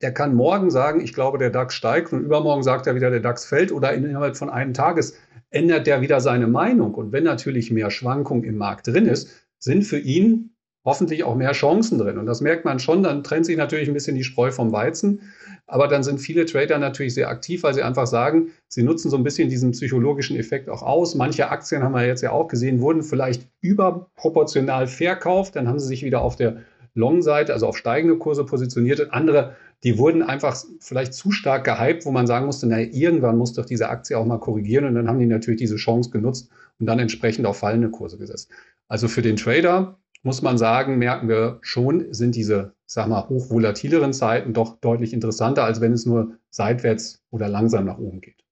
der 0.03 0.13
kann 0.13 0.35
morgen 0.35 0.71
sagen, 0.71 1.01
ich 1.01 1.13
glaube, 1.13 1.39
der 1.39 1.51
DAX 1.51 1.75
steigt 1.75 2.13
und 2.13 2.25
übermorgen 2.25 2.63
sagt 2.63 2.87
er 2.87 2.95
wieder, 2.95 3.11
der 3.11 3.21
DAX 3.21 3.45
fällt 3.45 3.73
oder 3.73 3.93
innerhalb 3.93 4.37
von 4.37 4.51
einem 4.51 4.73
Tages 4.73 5.15
ändert 5.51 5.87
der 5.87 6.01
wieder 6.01 6.21
seine 6.21 6.47
Meinung. 6.47 6.95
Und 6.95 7.13
wenn 7.13 7.25
natürlich 7.25 7.71
mehr 7.71 7.91
Schwankung 7.91 8.45
im 8.45 8.57
Markt 8.57 8.87
drin 8.87 9.07
ist, 9.07 9.31
sind 9.59 9.83
für 9.83 9.99
ihn 9.99 10.55
hoffentlich 10.85 11.25
auch 11.25 11.35
mehr 11.35 11.53
Chancen 11.53 11.99
drin. 11.99 12.17
Und 12.17 12.27
das 12.27 12.41
merkt 12.41 12.65
man 12.65 12.79
schon, 12.79 13.03
dann 13.03 13.23
trennt 13.23 13.45
sich 13.45 13.57
natürlich 13.57 13.89
ein 13.89 13.95
bisschen 13.95 14.17
die 14.17 14.25
Spreu 14.25 14.51
vom 14.51 14.73
Weizen. 14.73 15.21
Aber 15.67 15.89
dann 15.89 16.03
sind 16.03 16.19
viele 16.19 16.47
Trader 16.47 16.79
natürlich 16.79 17.15
sehr 17.15 17.29
aktiv, 17.29 17.63
weil 17.63 17.75
sie 17.75 17.83
einfach 17.83 18.07
sagen, 18.07 18.53
sie 18.69 18.83
nutzen 18.83 19.11
so 19.11 19.17
ein 19.17 19.23
bisschen 19.23 19.51
diesen 19.51 19.73
psychologischen 19.73 20.37
Effekt 20.37 20.71
auch 20.71 20.83
aus. 20.83 21.15
Manche 21.15 21.51
Aktien 21.51 21.83
haben 21.83 21.93
wir 21.93 22.07
jetzt 22.07 22.23
ja 22.23 22.33
auch 22.33 22.49
gesehen, 22.49 22.81
wurden 22.81 23.03
vielleicht 23.03 23.47
überproportional 23.61 24.87
verkauft. 24.87 25.57
Dann 25.57 25.69
haben 25.69 25.79
sie 25.79 25.87
sich 25.87 26.03
wieder 26.03 26.23
auf 26.23 26.37
der 26.37 26.63
Long-Seite, 26.95 27.53
also 27.53 27.67
auf 27.67 27.77
steigende 27.77 28.17
Kurse 28.17 28.45
positioniert. 28.45 29.01
Und 29.01 29.13
andere, 29.13 29.57
die 29.83 29.99
wurden 29.99 30.23
einfach 30.23 30.57
vielleicht 30.81 31.15
zu 31.15 31.31
stark 31.31 31.65
gehypt, 31.65 32.05
wo 32.05 32.11
man 32.11 32.27
sagen 32.27 32.47
musste, 32.47 32.67
naja, 32.67 32.89
irgendwann 32.93 33.39
muss 33.39 33.55
doch 33.55 33.65
diese 33.65 33.89
Aktie 33.89 34.19
auch 34.19 34.27
mal 34.27 34.39
korrigieren. 34.39 34.85
Und 34.85 34.95
dann 34.95 35.09
haben 35.09 35.19
die 35.19 35.27
natürlich 35.27 35.61
diese 35.61 35.77
Chance 35.77 36.11
genutzt 36.11 36.51
und 36.79 36.87
dann 36.87 36.99
entsprechend 36.99 37.47
auf 37.47 37.59
fallende 37.59 37.91
Kurse 37.91 38.19
gesetzt. 38.19 38.51
Also 38.89 39.09
für 39.09 39.23
den 39.23 39.37
Trader 39.37 39.99
muss 40.23 40.43
man 40.43 40.59
sagen, 40.59 40.99
merken 40.99 41.29
wir 41.29 41.59
schon, 41.63 42.13
sind 42.13 42.35
diese, 42.35 42.75
sag 42.85 43.09
mal, 43.09 43.29
hochvolatileren 43.29 44.13
Zeiten 44.13 44.53
doch 44.53 44.79
deutlich 44.81 45.15
interessanter, 45.15 45.65
als 45.65 45.81
wenn 45.81 45.93
es 45.93 46.05
nur 46.05 46.37
seitwärts 46.51 47.23
oder 47.31 47.49
langsam 47.49 47.87
nach 47.87 47.99
oben 47.99 48.21
geht. 48.21 48.45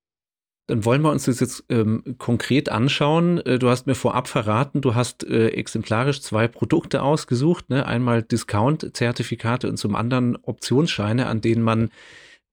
Dann 0.68 0.84
wollen 0.84 1.00
wir 1.00 1.10
uns 1.10 1.24
das 1.24 1.40
jetzt 1.40 1.64
ähm, 1.70 2.16
konkret 2.18 2.68
anschauen. 2.68 3.38
Äh, 3.38 3.58
du 3.58 3.70
hast 3.70 3.86
mir 3.86 3.94
vorab 3.94 4.28
verraten, 4.28 4.82
du 4.82 4.94
hast 4.94 5.24
äh, 5.24 5.48
exemplarisch 5.48 6.20
zwei 6.20 6.46
Produkte 6.46 7.02
ausgesucht. 7.02 7.70
Ne? 7.70 7.86
Einmal 7.86 8.22
Discount-Zertifikate 8.22 9.68
und 9.68 9.78
zum 9.78 9.96
anderen 9.96 10.36
Optionsscheine, 10.36 11.26
an 11.26 11.40
denen 11.40 11.62
man 11.62 11.90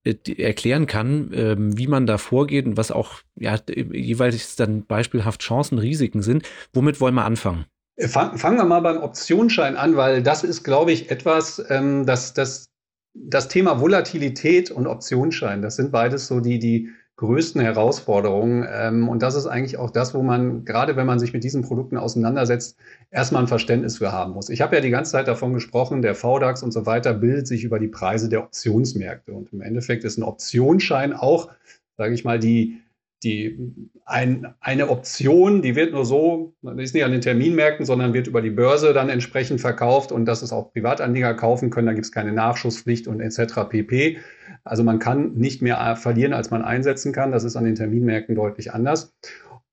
äh, 0.06 0.16
erklären 0.38 0.88
kann, 0.88 1.32
ähm, 1.34 1.78
wie 1.78 1.88
man 1.88 2.08
da 2.08 2.18
vorgeht 2.18 2.66
und 2.66 2.78
was 2.78 2.90
auch 2.90 3.20
ja, 3.36 3.60
jeweils 3.68 4.56
dann 4.56 4.86
beispielhaft 4.86 5.42
Chancen, 5.42 5.78
Risiken 5.78 6.22
sind. 6.22 6.48
Womit 6.72 7.02
wollen 7.02 7.16
wir 7.16 7.26
anfangen? 7.26 7.66
Fangen 7.98 8.58
wir 8.58 8.66
mal 8.66 8.82
beim 8.82 9.04
Optionsschein 9.04 9.76
an, 9.76 9.98
weil 9.98 10.24
das 10.24 10.46
ist, 10.46 10.64
glaube 10.64 10.94
ich, 10.94 11.12
etwas, 11.12 11.64
ähm, 11.70 12.06
das, 12.06 12.34
das, 12.34 12.70
das 13.14 13.50
Thema 13.50 13.82
Volatilität 13.82 14.72
und 14.72 14.88
Optionsschein, 14.88 15.62
das 15.62 15.76
sind 15.76 15.92
beides 15.92 16.28
so 16.28 16.40
die, 16.40 16.60
die 16.60 16.90
größten 17.18 17.62
Herausforderungen. 17.62 18.68
Ähm, 18.70 19.08
und 19.08 19.22
das 19.22 19.36
ist 19.36 19.46
eigentlich 19.46 19.78
auch 19.78 19.90
das, 19.90 20.14
wo 20.14 20.22
man, 20.22 20.66
gerade 20.66 20.96
wenn 20.96 21.06
man 21.06 21.20
sich 21.20 21.34
mit 21.34 21.44
diesen 21.44 21.64
Produkten 21.64 21.98
auseinandersetzt, 21.98 22.78
erstmal 23.10 23.44
ein 23.44 23.48
Verständnis 23.48 23.98
für 24.00 24.12
haben 24.12 24.34
muss. 24.34 24.50
Ich 24.50 24.62
habe 24.62 24.76
ja 24.76 24.82
die 24.82 24.90
ganze 24.90 25.14
Zeit 25.14 25.28
davon 25.28 25.54
gesprochen, 25.54 26.02
der 26.02 26.16
VDAX 26.16 26.62
und 26.64 26.72
so 26.72 26.86
weiter 26.86 27.14
bildet 27.14 27.48
sich 27.48 27.64
über 27.64 27.80
die 27.80 27.88
Preise 27.88 28.28
der 28.28 28.44
Optionsmärkte. 28.44 29.32
Und 29.32 29.54
im 29.54 29.62
Endeffekt 29.62 30.04
ist 30.04 30.18
ein 30.18 30.24
Optionsschein 30.24 31.14
auch, 31.14 31.50
sage 31.98 32.14
ich 32.14 32.26
mal, 32.26 32.40
die, 32.40 32.82
die, 33.24 33.58
ein, 34.06 34.54
eine 34.60 34.90
Option, 34.90 35.62
die 35.62 35.76
wird 35.76 35.94
nur 35.94 36.06
so, 36.06 36.54
ist 36.78 36.94
nicht 36.94 37.04
an 37.04 37.12
den 37.12 37.22
Terminmärkten, 37.22 37.86
sondern 37.86 38.14
wird 38.14 38.28
über 38.28 38.42
die 38.42 38.52
Börse 38.52 38.94
dann 38.94 39.10
entsprechend 39.10 39.62
verkauft 39.62 40.12
und 40.12 40.26
dass 40.26 40.42
es 40.42 40.52
auch 40.52 40.72
Privatanleger 40.72 41.34
kaufen 41.34 41.70
können. 41.70 41.88
Da 41.88 41.94
gibt 41.94 42.06
es 42.06 42.12
keine 42.12 42.34
Nachschusspflicht 42.34 43.08
und 43.08 43.22
etc. 43.22 43.70
pp. 43.70 44.18
Also 44.64 44.84
man 44.84 45.00
kann 45.00 45.34
nicht 45.34 45.62
mehr 45.62 45.96
verlieren, 45.96 46.34
als 46.34 46.52
man 46.52 46.62
einsetzen 46.62 47.14
kann. 47.14 47.32
Das 47.32 47.44
ist 47.44 47.56
an 47.56 47.66
den 47.66 47.76
Terminmärkten 47.76 48.36
deutlich 48.36 48.74
anders. 48.74 49.16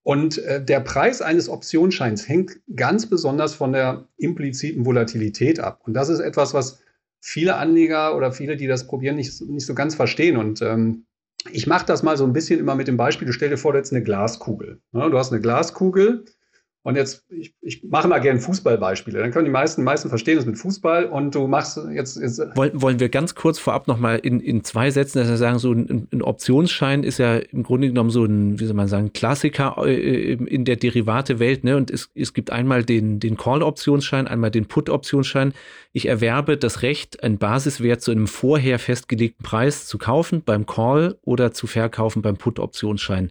Und 0.03 0.39
äh, 0.39 0.65
der 0.65 0.81
Preis 0.81 1.23
eines 1.23 1.49
Optionsscheins 1.49 2.29
hängt 2.29 2.59
ganz 2.75 3.07
besonders 3.07 3.55
von 3.55 3.73
der 3.73 4.09
impliziten 4.17 4.85
Volatilität 4.85 5.61
ab. 5.61 5.81
Und 5.85 5.95
das 5.95 6.09
ist 6.09 6.21
etwas, 6.21 6.55
was 6.55 6.81
viele 7.21 7.57
Anleger 7.57 8.17
oder 8.17 8.33
viele, 8.33 8.57
die 8.57 8.67
das 8.67 8.87
probieren, 8.87 9.17
nicht, 9.17 9.41
nicht 9.43 9.67
so 9.67 9.75
ganz 9.75 9.95
verstehen. 9.95 10.37
Und 10.37 10.61
ähm, 10.61 11.07
ich 11.51 11.67
mache 11.67 11.87
das 11.87 12.03
mal 12.03 12.17
so 12.17 12.25
ein 12.25 12.33
bisschen 12.33 12.61
immer 12.61 12.75
mit 12.75 12.89
dem 12.89 12.97
Beispiel, 12.97 13.27
du 13.27 13.33
stell 13.33 13.51
dir 13.51 13.57
vor, 13.57 13.73
du 13.73 13.79
hast 13.79 13.93
eine 13.93 14.03
Glaskugel. 14.03 14.81
Ja, 14.93 15.09
du 15.09 15.19
hast 15.19 15.33
eine 15.33 15.41
Glaskugel 15.41 16.25
und 16.85 16.97
jetzt, 16.97 17.25
ich, 17.31 17.55
ich 17.61 17.85
mache 17.85 18.09
mal 18.09 18.19
gerne 18.19 18.41
Fußballbeispiele. 18.41 19.21
Dann 19.21 19.31
können 19.31 19.45
die 19.45 19.53
meisten, 19.53 19.85
meisten 19.85 20.09
verstehen 20.09 20.37
das 20.37 20.47
mit 20.47 20.59
Fußball 20.59 21.05
und 21.05 21.33
du 21.33 21.47
machst 21.47 21.79
jetzt. 21.93 22.17
jetzt 22.17 22.41
wollen, 22.57 22.83
wollen 22.83 22.99
wir 22.99 23.09
ganz 23.09 23.37
kurz 23.37 23.61
vorab 23.61 23.87
nochmal 23.87 24.19
in, 24.19 24.41
in 24.41 24.65
zwei 24.65 24.91
Sätzen, 24.91 25.19
dass 25.19 25.29
wir 25.29 25.37
sagen, 25.37 25.61
so 25.61 25.73
ein, 25.73 26.09
ein, 26.13 26.23
Optionsschein 26.23 27.05
ist 27.05 27.19
ja 27.19 27.37
im 27.37 27.63
Grunde 27.63 27.87
genommen 27.87 28.11
so 28.11 28.25
ein, 28.25 28.59
wie 28.59 28.65
soll 28.65 28.75
man 28.75 28.89
sagen, 28.89 29.13
Klassiker 29.13 29.77
äh, 29.87 30.33
in 30.33 30.65
der 30.65 30.75
Derivate-Welt. 30.75 31.63
Ne? 31.63 31.77
Und 31.77 31.89
es, 31.89 32.11
es 32.17 32.35
gibt 32.35 32.51
einmal 32.51 32.83
den, 32.83 33.21
den 33.21 33.37
Call-Optionsschein, 33.37 34.27
einmal 34.27 34.51
den 34.51 34.67
Put-Optionsschein. 34.67 35.55
Ich 35.93 36.07
erwerbe 36.07 36.57
das 36.57 36.83
Recht, 36.83 37.23
einen 37.23 37.39
Basiswert 37.39 38.03
zu 38.03 38.11
einem 38.11 38.27
vorher 38.27 38.81
festgelegten 38.81 39.45
Preis 39.45 39.87
zu 39.87 39.99
kaufen 39.99 40.43
beim 40.45 40.67
Call 40.67 41.17
oder 41.23 41.53
zu 41.53 41.69
verkaufen 41.69 42.23
beim 42.23 42.37
Put-Optionsschein 42.37 43.31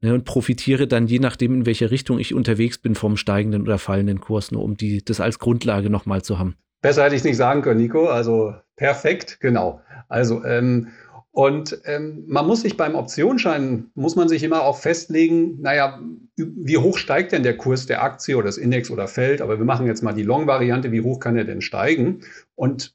ne, 0.00 0.14
und 0.14 0.24
profitiere 0.24 0.86
dann 0.86 1.06
je 1.06 1.18
nachdem, 1.18 1.54
in 1.54 1.66
welche 1.66 1.90
Richtung 1.90 2.18
ich 2.18 2.34
unterwegs 2.34 2.78
bin, 2.78 2.94
vom 2.94 3.16
steigenden 3.16 3.62
oder 3.62 3.78
fallenden 3.78 4.20
Kurs, 4.20 4.52
nur 4.52 4.62
um 4.62 4.76
die, 4.76 5.04
das 5.04 5.20
als 5.20 5.38
Grundlage 5.38 5.90
nochmal 5.90 6.22
zu 6.22 6.38
haben. 6.38 6.56
Besser 6.82 7.04
hätte 7.04 7.16
ich 7.16 7.24
nicht 7.24 7.36
sagen 7.36 7.62
können, 7.62 7.80
Nico. 7.80 8.06
Also 8.08 8.54
perfekt, 8.76 9.38
genau. 9.40 9.80
Also 10.08 10.44
ähm, 10.44 10.88
und 11.36 11.82
ähm, 11.84 12.24
man 12.26 12.46
muss 12.46 12.62
sich 12.62 12.78
beim 12.78 12.94
Optionsschein, 12.94 13.90
muss 13.94 14.16
man 14.16 14.26
sich 14.26 14.42
immer 14.42 14.62
auch 14.62 14.78
festlegen, 14.78 15.60
naja, 15.60 16.00
wie 16.34 16.78
hoch 16.78 16.96
steigt 16.96 17.32
denn 17.32 17.42
der 17.42 17.58
Kurs 17.58 17.84
der 17.84 18.02
Aktie 18.02 18.38
oder 18.38 18.46
des 18.46 18.56
Index 18.56 18.90
oder 18.90 19.06
fällt? 19.06 19.42
Aber 19.42 19.58
wir 19.58 19.66
machen 19.66 19.86
jetzt 19.86 20.02
mal 20.02 20.14
die 20.14 20.22
Long-Variante, 20.22 20.92
wie 20.92 21.02
hoch 21.02 21.20
kann 21.20 21.36
er 21.36 21.44
denn 21.44 21.60
steigen? 21.60 22.20
Und 22.54 22.94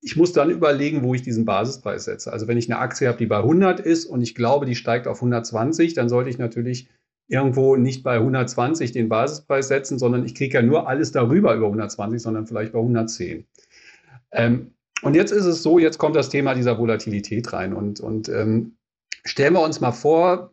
ich 0.00 0.16
muss 0.16 0.32
dann 0.32 0.50
überlegen, 0.50 1.02
wo 1.02 1.14
ich 1.14 1.22
diesen 1.22 1.44
Basispreis 1.44 2.04
setze. 2.04 2.32
Also 2.32 2.48
wenn 2.48 2.58
ich 2.58 2.70
eine 2.70 2.80
Aktie 2.80 3.08
habe, 3.08 3.18
die 3.18 3.26
bei 3.26 3.38
100 3.38 3.80
ist 3.80 4.06
und 4.06 4.22
ich 4.22 4.34
glaube, 4.34 4.66
die 4.66 4.74
steigt 4.74 5.06
auf 5.06 5.18
120, 5.18 5.94
dann 5.94 6.08
sollte 6.08 6.30
ich 6.30 6.38
natürlich 6.38 6.88
irgendwo 7.28 7.76
nicht 7.76 8.02
bei 8.02 8.16
120 8.16 8.92
den 8.92 9.08
Basispreis 9.08 9.68
setzen, 9.68 9.98
sondern 9.98 10.24
ich 10.24 10.34
kriege 10.34 10.54
ja 10.58 10.62
nur 10.62 10.88
alles 10.88 11.12
darüber 11.12 11.54
über 11.54 11.66
120, 11.66 12.20
sondern 12.20 12.46
vielleicht 12.46 12.72
bei 12.72 12.80
110. 12.80 13.46
Ähm, 14.32 14.72
und 15.02 15.14
jetzt 15.14 15.30
ist 15.30 15.44
es 15.44 15.62
so, 15.62 15.78
jetzt 15.78 15.98
kommt 15.98 16.16
das 16.16 16.28
Thema 16.28 16.54
dieser 16.54 16.78
Volatilität 16.78 17.52
rein. 17.52 17.72
Und, 17.72 18.00
und 18.00 18.28
ähm, 18.28 18.76
stellen 19.24 19.54
wir 19.54 19.62
uns 19.62 19.80
mal 19.80 19.92
vor, 19.92 20.52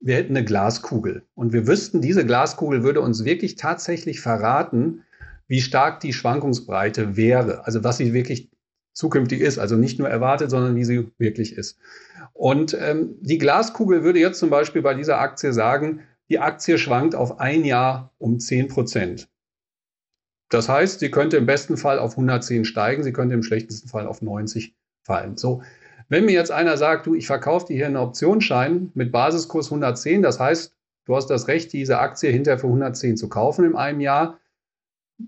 wir 0.00 0.16
hätten 0.16 0.36
eine 0.36 0.44
Glaskugel 0.44 1.24
und 1.34 1.52
wir 1.52 1.66
wüssten, 1.66 2.00
diese 2.00 2.24
Glaskugel 2.24 2.82
würde 2.82 3.00
uns 3.00 3.24
wirklich 3.24 3.56
tatsächlich 3.56 4.20
verraten, 4.20 5.02
wie 5.46 5.60
stark 5.60 6.00
die 6.00 6.12
Schwankungsbreite 6.12 7.16
wäre, 7.16 7.66
also 7.66 7.84
was 7.84 7.98
sie 7.98 8.12
wirklich 8.12 8.51
zukünftig 8.92 9.40
ist, 9.40 9.58
also 9.58 9.76
nicht 9.76 9.98
nur 9.98 10.08
erwartet, 10.08 10.50
sondern 10.50 10.76
wie 10.76 10.84
sie 10.84 11.10
wirklich 11.18 11.56
ist. 11.56 11.78
Und 12.32 12.76
ähm, 12.78 13.16
die 13.20 13.38
Glaskugel 13.38 14.04
würde 14.04 14.18
jetzt 14.18 14.38
zum 14.38 14.50
Beispiel 14.50 14.82
bei 14.82 14.94
dieser 14.94 15.20
Aktie 15.20 15.52
sagen, 15.52 16.00
die 16.28 16.38
Aktie 16.38 16.78
schwankt 16.78 17.14
auf 17.14 17.40
ein 17.40 17.64
Jahr 17.64 18.12
um 18.18 18.38
10 18.38 18.68
Prozent. 18.68 19.28
Das 20.48 20.68
heißt, 20.68 21.00
sie 21.00 21.10
könnte 21.10 21.38
im 21.38 21.46
besten 21.46 21.76
Fall 21.76 21.98
auf 21.98 22.12
110 22.12 22.64
steigen, 22.64 23.02
sie 23.02 23.12
könnte 23.12 23.34
im 23.34 23.42
schlechtesten 23.42 23.88
Fall 23.88 24.06
auf 24.06 24.20
90 24.20 24.74
fallen. 25.02 25.36
So, 25.36 25.62
wenn 26.08 26.26
mir 26.26 26.32
jetzt 26.32 26.50
einer 26.50 26.76
sagt, 26.76 27.06
du, 27.06 27.14
ich 27.14 27.26
verkaufe 27.26 27.68
dir 27.68 27.76
hier 27.76 27.86
einen 27.86 27.96
Optionsschein 27.96 28.90
mit 28.92 29.12
Basiskurs 29.12 29.68
110, 29.68 30.22
das 30.22 30.38
heißt, 30.38 30.74
du 31.06 31.16
hast 31.16 31.28
das 31.28 31.48
Recht, 31.48 31.72
diese 31.72 32.00
Aktie 32.00 32.30
hinterher 32.30 32.58
für 32.58 32.66
110 32.66 33.16
zu 33.16 33.30
kaufen 33.30 33.64
in 33.64 33.76
einem 33.76 34.00
Jahr, 34.00 34.38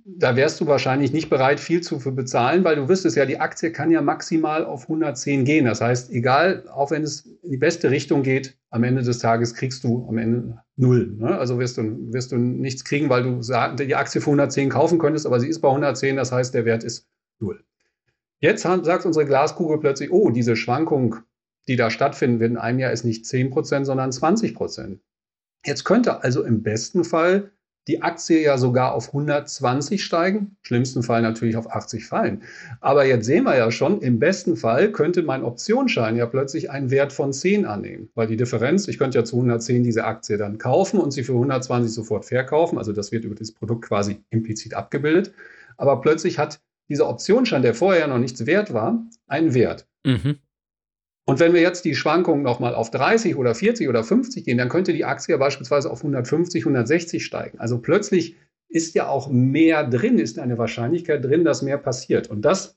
da 0.05 0.37
wärst 0.37 0.61
du 0.61 0.67
wahrscheinlich 0.67 1.13
nicht 1.13 1.31
bereit, 1.31 1.61
viel 1.61 1.83
zu 1.83 1.99
bezahlen, 2.15 2.65
weil 2.65 2.77
du 2.77 2.89
wüsstest 2.89 3.17
ja, 3.17 3.27
die 3.27 3.41
Aktie 3.41 3.71
kann 3.73 3.91
ja 3.91 4.03
maximal 4.03 4.65
auf 4.65 4.83
110 4.83 5.45
gehen. 5.45 5.65
Das 5.65 5.81
heißt, 5.81 6.11
egal, 6.11 6.69
auch 6.69 6.91
wenn 6.91 7.03
es 7.03 7.27
in 7.43 7.51
die 7.51 7.57
beste 7.57 7.91
Richtung 7.91 8.23
geht, 8.23 8.57
am 8.71 8.85
Ende 8.85 9.03
des 9.03 9.19
Tages 9.19 9.55
kriegst 9.55 9.85
du 9.85 10.07
am 10.09 10.19
Ende 10.19 10.59
null. 10.77 11.17
Ne? 11.19 11.39
Also 11.39 11.59
wirst 11.59 11.77
du, 11.79 12.13
wirst 12.13 12.33
du 12.33 12.37
nichts 12.37 12.85
kriegen, 12.85 13.09
weil 13.09 13.23
du 13.23 13.41
die 13.77 13.95
Aktie 13.95 14.21
für 14.21 14.31
110 14.31 14.71
kaufen 14.71 14.99
könntest, 14.99 15.27
aber 15.27 15.41
sie 15.41 15.49
ist 15.49 15.61
bei 15.61 15.69
110, 15.69 16.17
das 16.17 16.33
heißt, 16.33 16.55
der 16.55 16.65
Wert 16.65 16.85
ist 16.85 17.07
null. 17.39 17.63
Jetzt 18.41 18.63
sagt 18.63 19.07
unsere 19.07 19.27
Glaskugel 19.27 19.79
plötzlich, 19.79 20.11
oh, 20.11 20.31
diese 20.31 20.57
Schwankung, 20.57 21.17
die 21.69 21.77
da 21.77 21.91
stattfinden 21.91 22.41
wird 22.41 22.51
in 22.51 22.59
einem 22.59 22.79
Jahr, 22.79 22.93
ist 22.93 23.05
nicht 23.05 23.27
10 23.27 23.51
Prozent, 23.51 23.87
sondern 23.87 24.13
20 24.13 24.55
Prozent. 24.55 25.01
Jetzt 25.65 25.85
könnte 25.85 26.23
also 26.23 26.43
im 26.43 26.63
besten 26.63 27.05
Fall 27.05 27.53
die 27.87 28.03
Aktie 28.03 28.43
ja 28.43 28.57
sogar 28.57 28.95
auf 28.95 29.09
120 29.09 30.03
steigen, 30.03 30.39
im 30.39 30.57
schlimmsten 30.63 31.03
Fall 31.03 31.23
natürlich 31.23 31.57
auf 31.57 31.71
80 31.71 32.07
fallen. 32.07 32.43
Aber 32.81 33.05
jetzt 33.05 33.27
sehen 33.27 33.45
wir 33.45 33.57
ja 33.57 33.71
schon, 33.71 34.01
im 34.01 34.19
besten 34.19 34.57
Fall 34.57 34.91
könnte 34.91 35.23
mein 35.23 35.43
Optionsschein 35.43 36.17
ja 36.17 36.27
plötzlich 36.27 36.71
einen 36.71 36.91
Wert 36.91 37.13
von 37.13 37.33
10 37.33 37.67
annehmen, 37.67 38.09
weil 38.15 38.27
die 38.27 38.37
Differenz, 38.37 38.89
ich 38.89 38.99
könnte 38.99 39.19
ja 39.19 39.25
zu 39.25 39.37
110 39.37 39.83
diese 39.83 40.05
Aktie 40.05 40.39
dann 40.39 40.59
kaufen 40.59 40.99
und 40.99 41.11
sie 41.13 41.25
für 41.25 41.33
120 41.33 41.93
sofort 41.93 42.25
verkaufen, 42.25 42.79
also 42.79 42.93
das 42.93 43.13
wird 43.13 43.25
über 43.25 43.35
das 43.35 43.53
Produkt 43.53 43.87
quasi 43.87 44.23
implizit 44.31 44.75
abgebildet. 44.75 45.33
Aber 45.77 46.01
plötzlich 46.01 46.39
hat 46.39 46.61
dieser 46.89 47.09
Optionsschein, 47.09 47.63
der 47.63 47.75
vorher 47.75 48.07
noch 48.07 48.19
nichts 48.19 48.47
wert 48.47 48.73
war, 48.73 49.03
einen 49.27 49.55
Wert. 49.55 49.87
Mhm. 50.05 50.39
Und 51.27 51.41
wenn 51.41 51.55
wir 51.55 51.63
jetzt 51.63 51.85
die 51.85 51.95
Schwankungen 51.95 52.43
nochmal 52.43 52.75
auf 52.75 52.91
30 52.91 53.37
oder 53.37 53.55
40 53.55 53.89
oder 53.89 54.05
50 54.05 54.45
gehen, 54.45 54.59
dann 54.59 54.69
könnte 54.69 54.93
die 54.93 55.05
Aktie 55.05 55.37
beispielsweise 55.39 55.91
auf 55.91 56.01
150, 56.01 56.63
160 56.63 57.25
steigen. 57.25 57.59
Also 57.59 57.79
plötzlich 57.79 58.37
ist 58.69 58.95
ja 58.95 59.09
auch 59.09 59.31
mehr 59.31 59.89
drin, 59.89 60.19
ist 60.19 60.39
eine 60.39 60.59
Wahrscheinlichkeit 60.59 61.25
drin, 61.25 61.45
dass 61.45 61.63
mehr 61.63 61.79
passiert. 61.79 62.29
Und 62.29 62.43
das 62.43 62.77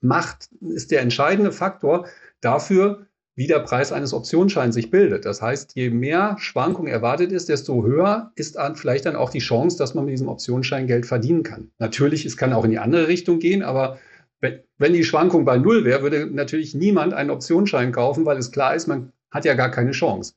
macht, 0.00 0.50
ist 0.60 0.90
der 0.90 1.00
entscheidende 1.00 1.52
Faktor 1.52 2.06
dafür, 2.40 3.06
wie 3.36 3.46
der 3.46 3.60
Preis 3.60 3.92
eines 3.92 4.12
Optionsscheins 4.12 4.74
sich 4.74 4.90
bildet. 4.90 5.24
Das 5.24 5.40
heißt, 5.40 5.74
je 5.74 5.88
mehr 5.88 6.36
Schwankung 6.38 6.86
erwartet 6.86 7.32
ist, 7.32 7.48
desto 7.48 7.84
höher 7.84 8.32
ist 8.34 8.56
dann 8.56 8.76
vielleicht 8.76 9.06
dann 9.06 9.16
auch 9.16 9.30
die 9.30 9.38
Chance, 9.38 9.78
dass 9.78 9.94
man 9.94 10.04
mit 10.04 10.12
diesem 10.12 10.28
Optionsschein 10.28 10.86
Geld 10.86 11.06
verdienen 11.06 11.42
kann. 11.42 11.70
Natürlich, 11.78 12.26
es 12.26 12.36
kann 12.36 12.52
auch 12.52 12.64
in 12.64 12.72
die 12.72 12.78
andere 12.78 13.08
Richtung 13.08 13.38
gehen, 13.38 13.62
aber 13.62 13.98
wenn, 14.40 14.92
die 14.92 15.04
Schwankung 15.04 15.44
bei 15.44 15.58
Null 15.58 15.84
wäre, 15.84 16.02
würde 16.02 16.26
natürlich 16.26 16.74
niemand 16.74 17.12
einen 17.12 17.30
Optionsschein 17.30 17.92
kaufen, 17.92 18.24
weil 18.24 18.38
es 18.38 18.50
klar 18.50 18.74
ist, 18.74 18.86
man 18.86 19.12
hat 19.30 19.44
ja 19.44 19.54
gar 19.54 19.70
keine 19.70 19.92
Chance. 19.92 20.34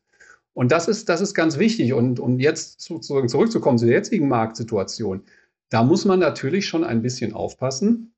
Und 0.54 0.72
das 0.72 0.88
ist, 0.88 1.10
das 1.10 1.22
ist 1.22 1.34
ganz 1.34 1.58
wichtig. 1.58 1.94
Und 1.94 2.20
um 2.20 2.40
jetzt 2.40 2.82
sozusagen 2.82 3.30
zurückzukommen 3.30 3.78
zu 3.78 3.86
der 3.86 3.96
jetzigen 3.96 4.28
Marktsituation, 4.28 5.24
da 5.70 5.84
muss 5.84 6.06
man 6.06 6.20
natürlich 6.20 6.68
schon 6.68 6.84
ein 6.84 7.02
bisschen 7.02 7.34
aufpassen, 7.34 8.14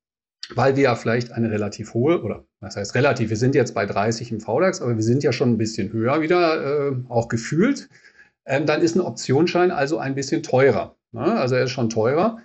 weil 0.53 0.75
wir 0.75 0.83
ja 0.83 0.95
vielleicht 0.95 1.31
eine 1.31 1.49
relativ 1.49 1.93
hohe, 1.93 2.21
oder 2.21 2.45
was 2.59 2.75
heißt 2.75 2.95
relativ, 2.95 3.29
wir 3.29 3.37
sind 3.37 3.55
jetzt 3.55 3.73
bei 3.73 3.85
30 3.85 4.31
im 4.31 4.41
VDAX, 4.41 4.81
aber 4.81 4.95
wir 4.95 5.03
sind 5.03 5.23
ja 5.23 5.31
schon 5.31 5.51
ein 5.51 5.57
bisschen 5.57 5.93
höher 5.93 6.21
wieder, 6.21 6.89
äh, 6.89 6.95
auch 7.07 7.29
gefühlt. 7.29 7.89
Ähm, 8.45 8.65
dann 8.65 8.81
ist 8.81 8.95
ein 8.95 9.01
Optionsschein 9.01 9.71
also 9.71 9.97
ein 9.97 10.15
bisschen 10.15 10.43
teurer. 10.43 10.97
Ne? 11.13 11.21
Also 11.21 11.55
er 11.55 11.63
ist 11.63 11.71
schon 11.71 11.89
teurer. 11.89 12.39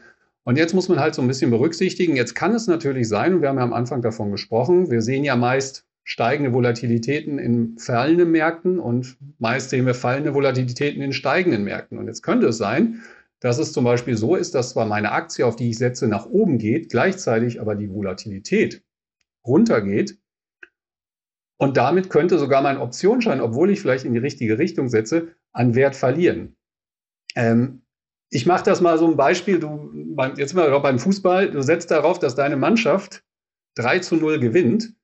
Und 0.51 0.57
jetzt 0.57 0.75
muss 0.75 0.89
man 0.89 0.99
halt 0.99 1.15
so 1.15 1.23
ein 1.23 1.29
bisschen 1.29 1.53
berücksichtigen, 1.53 2.17
jetzt 2.17 2.35
kann 2.35 2.53
es 2.57 2.67
natürlich 2.67 3.07
sein, 3.07 3.35
und 3.35 3.41
wir 3.41 3.49
haben 3.49 3.59
ja 3.59 3.63
am 3.63 3.73
Anfang 3.73 4.03
davon 4.03 4.33
gesprochen, 4.33 4.91
wir 4.91 5.01
sehen 5.01 5.23
ja 5.23 5.37
meist 5.37 5.87
steigende 6.03 6.53
Volatilitäten 6.53 7.39
in 7.39 7.79
fallenden 7.79 8.33
Märkten 8.33 8.81
und 8.81 9.17
meist 9.39 9.71
sehen 9.71 9.87
wir 9.87 9.95
fallende 9.95 10.35
Volatilitäten 10.35 11.03
in 11.03 11.13
steigenden 11.13 11.63
Märkten. 11.63 11.99
Und 11.99 12.09
jetzt 12.09 12.23
könnte 12.23 12.49
es 12.49 12.59
sein, 12.59 13.01
dass 13.39 13.61
es 13.61 13.73
zum 13.73 13.85
Beispiel 13.85 14.17
so 14.17 14.35
ist, 14.35 14.57
dass 14.57 14.71
zwar 14.71 14.87
meine 14.87 15.13
Aktie, 15.13 15.47
auf 15.47 15.55
die 15.55 15.71
ich 15.71 15.79
setze, 15.79 16.09
nach 16.09 16.27
oben 16.27 16.59
geht, 16.59 16.91
gleichzeitig 16.91 17.61
aber 17.61 17.77
die 17.77 17.89
Volatilität 17.89 18.83
runtergeht. 19.47 20.19
Und 21.59 21.77
damit 21.77 22.11
könnte 22.11 22.41
sogar 22.41 22.61
mein 22.61 22.79
Optionsschein, 22.79 23.41
obwohl 23.41 23.71
ich 23.71 23.81
vielleicht 23.81 24.05
in 24.05 24.15
die 24.15 24.19
richtige 24.19 24.59
Richtung 24.59 24.89
setze, 24.89 25.29
an 25.53 25.77
Wert 25.77 25.95
verlieren. 25.95 26.57
Ähm, 27.37 27.83
ich 28.31 28.47
mache 28.47 28.65
das 28.65 28.81
mal 28.81 28.97
so 28.97 29.07
ein 29.07 29.17
Beispiel. 29.17 29.59
Du, 29.59 29.93
jetzt 30.37 30.51
sind 30.51 30.59
wir 30.59 30.71
doch 30.71 30.83
beim 30.83 30.99
Fußball. 30.99 31.51
Du 31.51 31.63
setzt 31.63 31.91
darauf, 31.91 32.19
dass 32.19 32.35
deine 32.35 32.57
Mannschaft 32.57 33.23
3 33.77 33.99
zu 33.99 34.17
0 34.17 34.39
gewinnt 34.39 34.95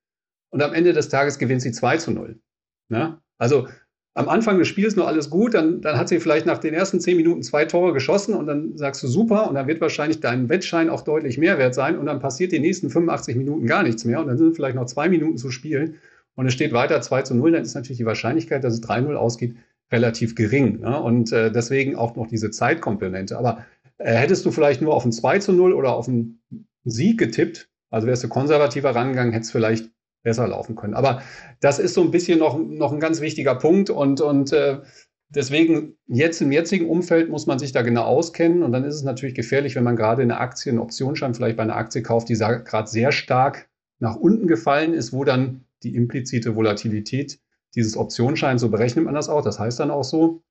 und 0.50 0.62
am 0.62 0.73
Ende 0.73 0.92
des 0.92 1.09
Tages 1.09 1.38
gewinnt 1.38 1.62
sie 1.62 1.73
2 1.73 1.99
zu 1.99 2.12
0. 2.12 2.40
Ja? 2.88 3.21
Also 3.38 3.68
am 4.14 4.30
Anfang 4.30 4.59
des 4.59 4.68
Spiels 4.68 4.97
noch 4.97 5.06
alles 5.06 5.28
gut, 5.28 5.52
dann, 5.52 5.83
dann 5.83 5.99
hat 5.99 6.09
sie 6.09 6.21
vielleicht 6.21 6.47
nach 6.47 6.56
den 6.56 6.73
ersten 6.73 7.00
10 7.00 7.18
Minuten 7.18 7.42
zwei 7.42 7.66
Tore 7.66 7.92
geschossen 7.92 8.35
und 8.35 8.47
dann 8.47 8.75
sagst 8.78 9.02
du 9.02 9.09
super 9.09 9.47
und 9.47 9.56
dann 9.56 9.66
wird 9.66 9.83
wahrscheinlich 9.83 10.21
dein 10.21 10.49
Wettschein 10.49 10.88
auch 10.88 11.02
deutlich 11.02 11.37
mehr 11.37 11.59
wert 11.59 11.75
sein 11.75 11.99
und 11.99 12.06
dann 12.06 12.18
passiert 12.18 12.52
die 12.52 12.59
nächsten 12.59 12.88
85 12.88 13.37
Minuten 13.37 13.66
gar 13.66 13.83
nichts 13.83 14.06
mehr 14.06 14.21
und 14.21 14.28
dann 14.28 14.38
sind 14.38 14.56
vielleicht 14.56 14.76
noch 14.76 14.87
zwei 14.87 15.11
Minuten 15.11 15.37
zu 15.37 15.50
spielen 15.50 15.97
und 16.35 16.47
es 16.47 16.54
steht 16.54 16.73
weiter 16.73 17.02
2 17.02 17.23
zu 17.23 17.35
0, 17.35 17.52
dann 17.52 17.62
ist 17.62 17.75
natürlich 17.75 17.99
die 17.99 18.06
Wahrscheinlichkeit, 18.06 18.64
dass 18.64 18.73
es 18.73 18.83
3-0 18.83 19.14
ausgeht, 19.14 19.54
relativ 19.90 20.35
gering. 20.35 20.81
Ne? 20.81 21.00
Und 21.00 21.33
äh, 21.33 21.50
deswegen 21.52 21.97
auch 21.97 22.16
noch 22.16 22.26
diese 22.26 22.50
Zeitkomponente. 22.50 23.38
Aber 23.38 23.64
äh, 23.99 24.14
hättest 24.14 24.45
du 24.45 24.50
vielleicht 24.50 24.83
nur 24.83 24.95
auf 24.95 25.05
ein 25.05 25.12
2 25.12 25.38
zu 25.38 25.52
0 25.52 25.73
oder 25.73 25.95
auf 25.95 26.09
einen 26.09 26.40
Sieg 26.85 27.19
getippt, 27.19 27.69
also 27.90 28.07
wärst 28.07 28.25
du 28.25 28.28
konservativer 28.28 28.95
rangegangen, 28.95 29.33
hättest 29.33 29.52
vielleicht 29.52 29.90
besser 30.23 30.49
laufen 30.49 30.75
können. 30.75 30.95
Aber 30.95 31.23
das 31.61 31.78
ist 31.78 31.95
so 31.95 32.02
ein 32.02 32.11
bisschen 32.11 32.38
noch, 32.38 32.59
noch 32.59 32.93
ein 32.93 33.00
ganz 33.00 33.21
wichtiger 33.21 33.55
Punkt 33.55 33.90
und, 33.90 34.21
und 34.21 34.52
äh, 34.52 34.81
deswegen 35.28 35.97
jetzt 36.07 36.40
im 36.43 36.50
jetzigen 36.50 36.88
Umfeld 36.88 37.31
muss 37.31 37.47
man 37.47 37.59
sich 37.59 37.73
da 37.73 37.83
genau 37.83 38.02
auskennen 38.02 38.62
und 38.62 38.73
dann 38.73 38.85
ist 38.85 38.97
es 38.97 39.05
natürlich 39.05 39.35
gefährlich, 39.35 39.76
wenn 39.76 39.85
man 39.85 39.97
gerade 39.97 40.23
eine 40.23 40.38
Aktie, 40.38 40.71
einen 40.71 40.81
Optionsschein 40.81 41.35
vielleicht 41.35 41.57
bei 41.57 41.62
einer 41.62 41.76
Aktie 41.76 42.02
kauft, 42.02 42.28
die 42.28 42.35
gerade 42.35 42.88
sehr 42.88 43.12
stark 43.12 43.69
nach 44.00 44.16
unten 44.16 44.49
gefallen 44.49 44.95
ist, 44.95 45.12
wo 45.12 45.25
dann 45.25 45.64
die 45.83 45.95
implizite 45.95 46.57
Volatilität 46.57 47.38
dieses 47.76 47.97
Optionsschein, 47.97 48.59
so 48.59 48.71
berechnet 48.71 49.04
man 49.04 49.14
das 49.14 49.28
auch, 49.28 49.42
das 49.42 49.59
heißt 49.59 49.78
dann 49.78 49.90
auch 49.90 50.04
so, 50.04 50.42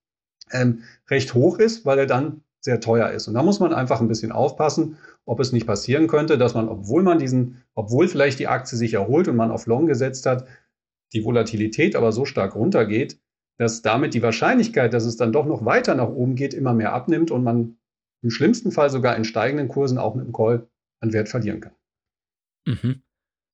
ähm, 0.51 0.83
recht 1.09 1.33
hoch 1.33 1.59
ist, 1.59 1.85
weil 1.85 1.99
er 1.99 2.05
dann 2.05 2.41
sehr 2.61 2.79
teuer 2.79 3.09
ist. 3.11 3.27
Und 3.27 3.33
da 3.33 3.43
muss 3.43 3.59
man 3.59 3.73
einfach 3.73 3.99
ein 3.99 4.07
bisschen 4.07 4.31
aufpassen, 4.31 4.97
ob 5.25 5.39
es 5.39 5.51
nicht 5.51 5.67
passieren 5.67 6.07
könnte, 6.07 6.37
dass 6.37 6.53
man, 6.53 6.69
obwohl 6.69 7.03
man 7.03 7.19
diesen, 7.19 7.63
obwohl 7.73 8.07
vielleicht 8.07 8.39
die 8.39 8.47
Aktie 8.47 8.77
sich 8.77 8.93
erholt 8.93 9.27
und 9.27 9.35
man 9.35 9.51
auf 9.51 9.65
Long 9.65 9.87
gesetzt 9.87 10.25
hat, 10.25 10.47
die 11.13 11.23
Volatilität 11.23 11.95
aber 11.95 12.11
so 12.11 12.25
stark 12.25 12.55
runtergeht, 12.55 13.19
dass 13.57 13.81
damit 13.81 14.13
die 14.13 14.23
Wahrscheinlichkeit, 14.23 14.93
dass 14.93 15.05
es 15.05 15.17
dann 15.17 15.31
doch 15.31 15.45
noch 15.45 15.65
weiter 15.65 15.95
nach 15.95 16.09
oben 16.09 16.35
geht, 16.35 16.53
immer 16.53 16.73
mehr 16.73 16.93
abnimmt 16.93 17.31
und 17.31 17.43
man 17.43 17.77
im 18.21 18.29
schlimmsten 18.29 18.71
Fall 18.71 18.89
sogar 18.89 19.15
in 19.15 19.23
steigenden 19.23 19.67
Kursen 19.67 19.97
auch 19.97 20.15
mit 20.15 20.25
dem 20.25 20.33
Call 20.33 20.67
an 20.99 21.13
Wert 21.13 21.29
verlieren 21.29 21.61
kann. 21.61 21.73
Mhm. 22.65 23.01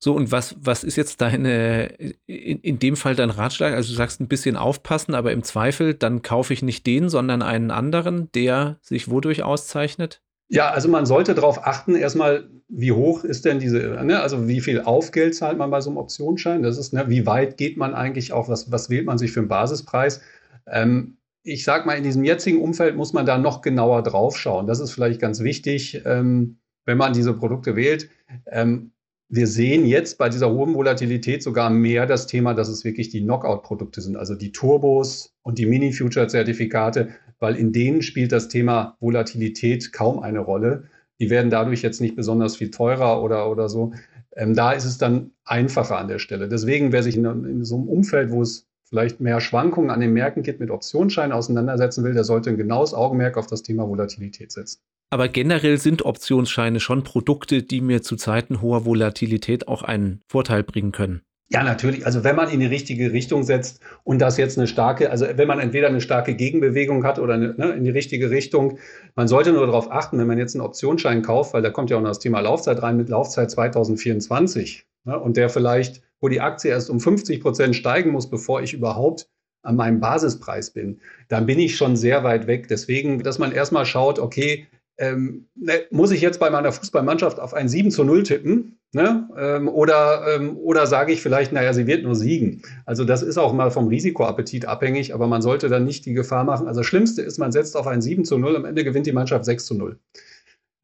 So, 0.04 0.16
und 0.16 0.32
was, 0.32 0.56
was 0.60 0.84
ist 0.84 0.96
jetzt 0.96 1.22
deine, 1.22 1.86
in, 2.26 2.60
in 2.60 2.80
dem 2.80 2.96
Fall 2.96 3.16
dein 3.16 3.30
Ratschlag? 3.30 3.76
Also 3.76 3.92
du 3.92 3.96
sagst 3.96 4.20
ein 4.20 4.28
bisschen 4.28 4.58
aufpassen, 4.58 5.14
aber 5.14 5.32
im 5.32 5.44
Zweifel, 5.44 5.94
dann 5.94 6.24
kaufe 6.24 6.54
ich 6.54 6.64
nicht 6.64 6.88
den, 6.88 7.08
sondern 7.08 7.44
einen 7.44 7.70
anderen, 7.70 8.32
der 8.32 8.80
sich 8.82 9.12
wodurch 9.12 9.44
auszeichnet? 9.44 10.24
Ja, 10.50 10.72
also 10.72 10.90
man 10.90 11.06
sollte 11.06 11.36
darauf 11.36 11.68
achten, 11.68 11.94
erstmal, 11.96 12.50
wie 12.68 12.92
hoch 12.92 13.24
ist 13.24 13.46
denn 13.46 13.60
diese, 13.60 13.78
ne, 14.04 14.20
also 14.22 14.48
wie 14.48 14.60
viel 14.60 14.82
Aufgeld 14.82 15.36
zahlt 15.36 15.60
man 15.60 15.70
bei 15.70 15.82
so 15.82 15.92
einem 15.92 15.98
Optionsschein? 15.98 16.64
Das 16.64 16.80
ist, 16.80 16.94
ne, 16.94 17.06
wie 17.08 17.28
weit 17.28 17.58
geht 17.58 17.78
man 17.78 17.94
eigentlich 17.94 18.34
auch, 18.34 18.50
was, 18.50 18.72
was 18.72 18.90
wählt 18.90 19.06
man 19.06 19.20
sich 19.20 19.32
für 19.32 19.42
einen 19.42 19.50
Basispreis? 19.50 20.22
Ähm, 20.66 21.18
ich 21.44 21.64
sage 21.64 21.86
mal, 21.86 21.94
in 21.94 22.04
diesem 22.04 22.24
jetzigen 22.24 22.60
Umfeld 22.60 22.96
muss 22.96 23.14
man 23.14 23.28
da 23.28 23.38
noch 23.38 23.62
genauer 23.62 24.02
drauf 24.02 24.36
schauen. 24.36 24.66
Das 24.66 24.80
ist 24.80 24.92
vielleicht 24.92 25.22
ganz 25.22 25.42
wichtig, 25.42 26.02
ähm, 26.06 26.58
wenn 26.86 26.98
man 26.98 27.14
diese 27.14 27.34
Produkte 27.34 27.76
wählt. 27.76 28.10
Ähm, 28.48 28.94
wir 29.34 29.48
sehen 29.48 29.86
jetzt 29.86 30.18
bei 30.18 30.28
dieser 30.28 30.52
hohen 30.52 30.76
Volatilität 30.76 31.42
sogar 31.42 31.70
mehr 31.70 32.06
das 32.06 32.28
Thema, 32.28 32.54
dass 32.54 32.68
es 32.68 32.84
wirklich 32.84 33.10
die 33.10 33.22
Knockout-Produkte 33.22 34.02
sind, 34.02 34.18
also 34.18 34.36
die 34.36 34.52
Turbos 34.52 35.34
und 35.42 35.58
die 35.58 35.66
Mini-Future-Zertifikate, 35.66 37.10
weil 37.40 37.56
in 37.56 37.72
denen 37.72 38.02
spielt 38.02 38.34
das 38.34 38.50
Thema 38.50 38.98
Volatilität 39.00 39.94
kaum 39.94 40.20
eine 40.20 40.40
Rolle. 40.40 40.84
Die 41.22 41.30
werden 41.30 41.50
dadurch 41.50 41.82
jetzt 41.82 42.02
nicht 42.02 42.18
besonders 42.18 42.58
viel 42.58 42.72
teurer 42.72 43.24
oder, 43.24 43.50
oder 43.50 43.70
so. 43.70 43.94
Ähm, 44.36 44.54
da 44.54 44.74
ist 44.74 44.84
es 44.84 44.98
dann 44.98 45.32
einfacher 45.46 45.98
an 45.98 46.10
der 46.10 46.20
Stelle. 46.20 46.50
Deswegen, 46.50 46.92
wer 46.92 47.02
sich 47.02 47.16
in, 47.16 47.24
in 47.26 47.64
so 47.64 47.78
einem 47.78 47.88
Umfeld, 47.88 48.32
wo 48.32 48.42
es 48.42 48.68
vielleicht 48.92 49.22
mehr 49.22 49.40
Schwankungen 49.40 49.90
an 49.90 50.02
den 50.02 50.12
Märkten 50.12 50.44
gibt, 50.44 50.60
mit 50.60 50.70
Optionsscheinen 50.70 51.32
auseinandersetzen 51.32 52.04
will, 52.04 52.14
der 52.14 52.26
sollte 52.26 52.50
ein 52.50 52.58
genaues 52.58 52.94
Augenmerk 52.94 53.38
auf 53.38 53.48
das 53.48 53.64
Thema 53.64 53.88
Volatilität 53.88 54.52
setzen. 54.52 54.82
Aber 55.10 55.30
generell 55.30 55.78
sind 55.78 56.06
Optionsscheine 56.06 56.80
schon 56.80 57.04
Produkte, 57.04 57.64
die 57.64 57.82
mir 57.82 58.02
zu 58.02 58.18
Zeiten 58.18 58.62
hoher 58.62 58.86
Volatilität 58.86 59.68
auch 59.68 59.82
einen 59.82 60.22
Vorteil 60.28 60.64
bringen 60.64 60.92
können. 60.92 61.22
Ja, 61.50 61.64
natürlich. 61.64 62.06
Also 62.06 62.24
wenn 62.24 62.36
man 62.36 62.50
in 62.50 62.62
die 62.62 62.66
richtige 62.66 63.12
Richtung 63.12 63.44
setzt 63.44 63.82
und 64.06 64.20
das 64.20 64.38
jetzt 64.38 64.58
eine 64.58 64.68
starke, 64.68 65.10
also 65.10 65.26
wenn 65.36 65.48
man 65.48 65.60
entweder 65.60 65.88
eine 65.88 66.00
starke 66.00 66.34
Gegenbewegung 66.34 67.04
hat 67.04 67.20
oder 67.20 67.34
eine, 67.34 67.54
ne, 67.58 67.72
in 67.72 67.84
die 67.84 67.90
richtige 67.90 68.30
Richtung, 68.30 68.78
man 69.16 69.28
sollte 69.28 69.52
nur 69.52 69.66
darauf 69.66 69.92
achten, 69.92 70.18
wenn 70.18 70.28
man 70.28 70.38
jetzt 70.38 70.56
einen 70.56 70.66
Optionsschein 70.66 71.22
kauft, 71.22 71.54
weil 71.54 71.62
da 71.62 71.70
kommt 71.70 71.90
ja 71.90 71.98
auch 71.98 72.02
noch 72.02 72.10
das 72.10 72.20
Thema 72.20 72.40
Laufzeit 72.40 72.82
rein 72.82 72.96
mit 72.96 73.10
Laufzeit 73.10 73.52
2024 73.52 74.86
ne, 75.04 75.20
und 75.20 75.36
der 75.36 75.50
vielleicht, 75.50 76.02
wo 76.22 76.30
die 76.30 76.40
Aktie 76.40 76.70
erst 76.70 76.90
um 76.90 77.00
50 77.00 77.42
Prozent 77.42 77.76
steigen 77.76 78.12
muss, 78.12 78.30
bevor 78.30 78.62
ich 78.62 78.74
überhaupt 78.74 79.28
an 79.64 79.76
meinem 79.76 80.00
Basispreis 80.00 80.72
bin, 80.72 81.02
dann 81.28 81.46
bin 81.46 81.60
ich 81.60 81.76
schon 81.76 81.96
sehr 81.96 82.24
weit 82.24 82.48
weg. 82.48 82.68
Deswegen, 82.68 83.22
dass 83.22 83.40
man 83.40 83.52
erstmal 83.52 83.86
schaut, 83.86 84.18
okay, 84.18 84.68
ähm, 84.98 85.48
ne, 85.56 85.82
muss 85.90 86.12
ich 86.12 86.22
jetzt 86.22 86.40
bei 86.40 86.50
meiner 86.50 86.72
Fußballmannschaft 86.72 87.40
auf 87.40 87.54
ein 87.54 87.68
7 87.68 87.92
zu 87.92 88.04
0 88.04 88.24
tippen? 88.24 88.78
Ne? 88.94 89.30
Ähm, 89.38 89.68
oder, 89.68 90.36
ähm, 90.36 90.58
oder 90.58 90.86
sage 90.86 91.14
ich 91.14 91.22
vielleicht, 91.22 91.54
naja, 91.54 91.74
sie 91.74 91.88
wird 91.88 92.04
nur 92.04 92.16
siegen. 92.16 92.62
Also 92.86 93.06
das 93.06 93.24
ist 93.24 93.38
auch 93.38 93.54
mal 93.54 93.72
vom 93.72 93.88
Risikoappetit 93.88 94.66
abhängig, 94.66 95.14
aber 95.14 95.28
man 95.28 95.42
sollte 95.42 95.70
dann 95.70 95.86
nicht 95.86 96.06
die 96.06 96.14
Gefahr 96.14 96.44
machen. 96.44 96.68
Also 96.68 96.82
das 96.82 96.88
Schlimmste 96.88 97.22
ist, 97.22 97.38
man 97.38 97.52
setzt 97.52 97.78
auf 97.78 97.88
ein 97.88 98.02
7 98.02 98.26
zu 98.26 98.38
0, 98.38 98.56
am 98.58 98.66
Ende 98.66 98.84
gewinnt 98.84 99.08
die 99.08 99.14
Mannschaft 99.14 99.46
6 99.46 99.66
zu 99.66 99.76
0. 99.76 99.98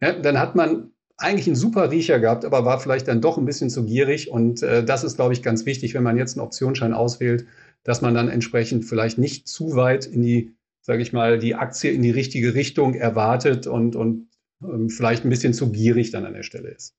Ja, 0.02 0.14
dann 0.14 0.40
hat 0.40 0.56
man 0.56 0.92
eigentlich 1.18 1.48
einen 1.48 1.56
super 1.56 1.92
Riecher 1.92 2.20
gehabt, 2.20 2.46
aber 2.46 2.64
war 2.64 2.80
vielleicht 2.80 3.08
dann 3.08 3.22
doch 3.22 3.38
ein 3.38 3.46
bisschen 3.46 3.70
zu 3.70 3.86
gierig. 3.86 4.30
Und 4.30 4.62
äh, 4.62 4.84
das 4.84 5.04
ist, 5.04 5.16
glaube 5.16 5.34
ich, 5.34 5.42
ganz 5.42 5.66
wichtig, 5.66 5.94
wenn 5.94 6.04
man 6.04 6.18
jetzt 6.18 6.38
einen 6.38 6.46
Optionsschein 6.46 6.94
auswählt, 6.94 7.46
dass 7.84 8.02
man 8.02 8.14
dann 8.14 8.30
entsprechend 8.30 8.86
vielleicht 8.86 9.18
nicht 9.18 9.48
zu 9.48 9.76
weit 9.76 10.06
in 10.06 10.22
die 10.22 10.58
sage 10.88 11.02
ich 11.02 11.12
mal, 11.12 11.38
die 11.38 11.54
Aktie 11.54 11.92
in 11.92 12.02
die 12.02 12.12
richtige 12.12 12.54
Richtung 12.54 12.94
erwartet 12.94 13.68
und, 13.68 13.98
und 13.98 14.30
ähm, 14.64 14.90
vielleicht 14.90 15.26
ein 15.26 15.30
bisschen 15.30 15.54
zu 15.54 15.72
gierig 15.72 16.12
dann 16.12 16.26
an 16.26 16.34
der 16.34 16.44
Stelle 16.44 16.70
ist. 16.70 16.96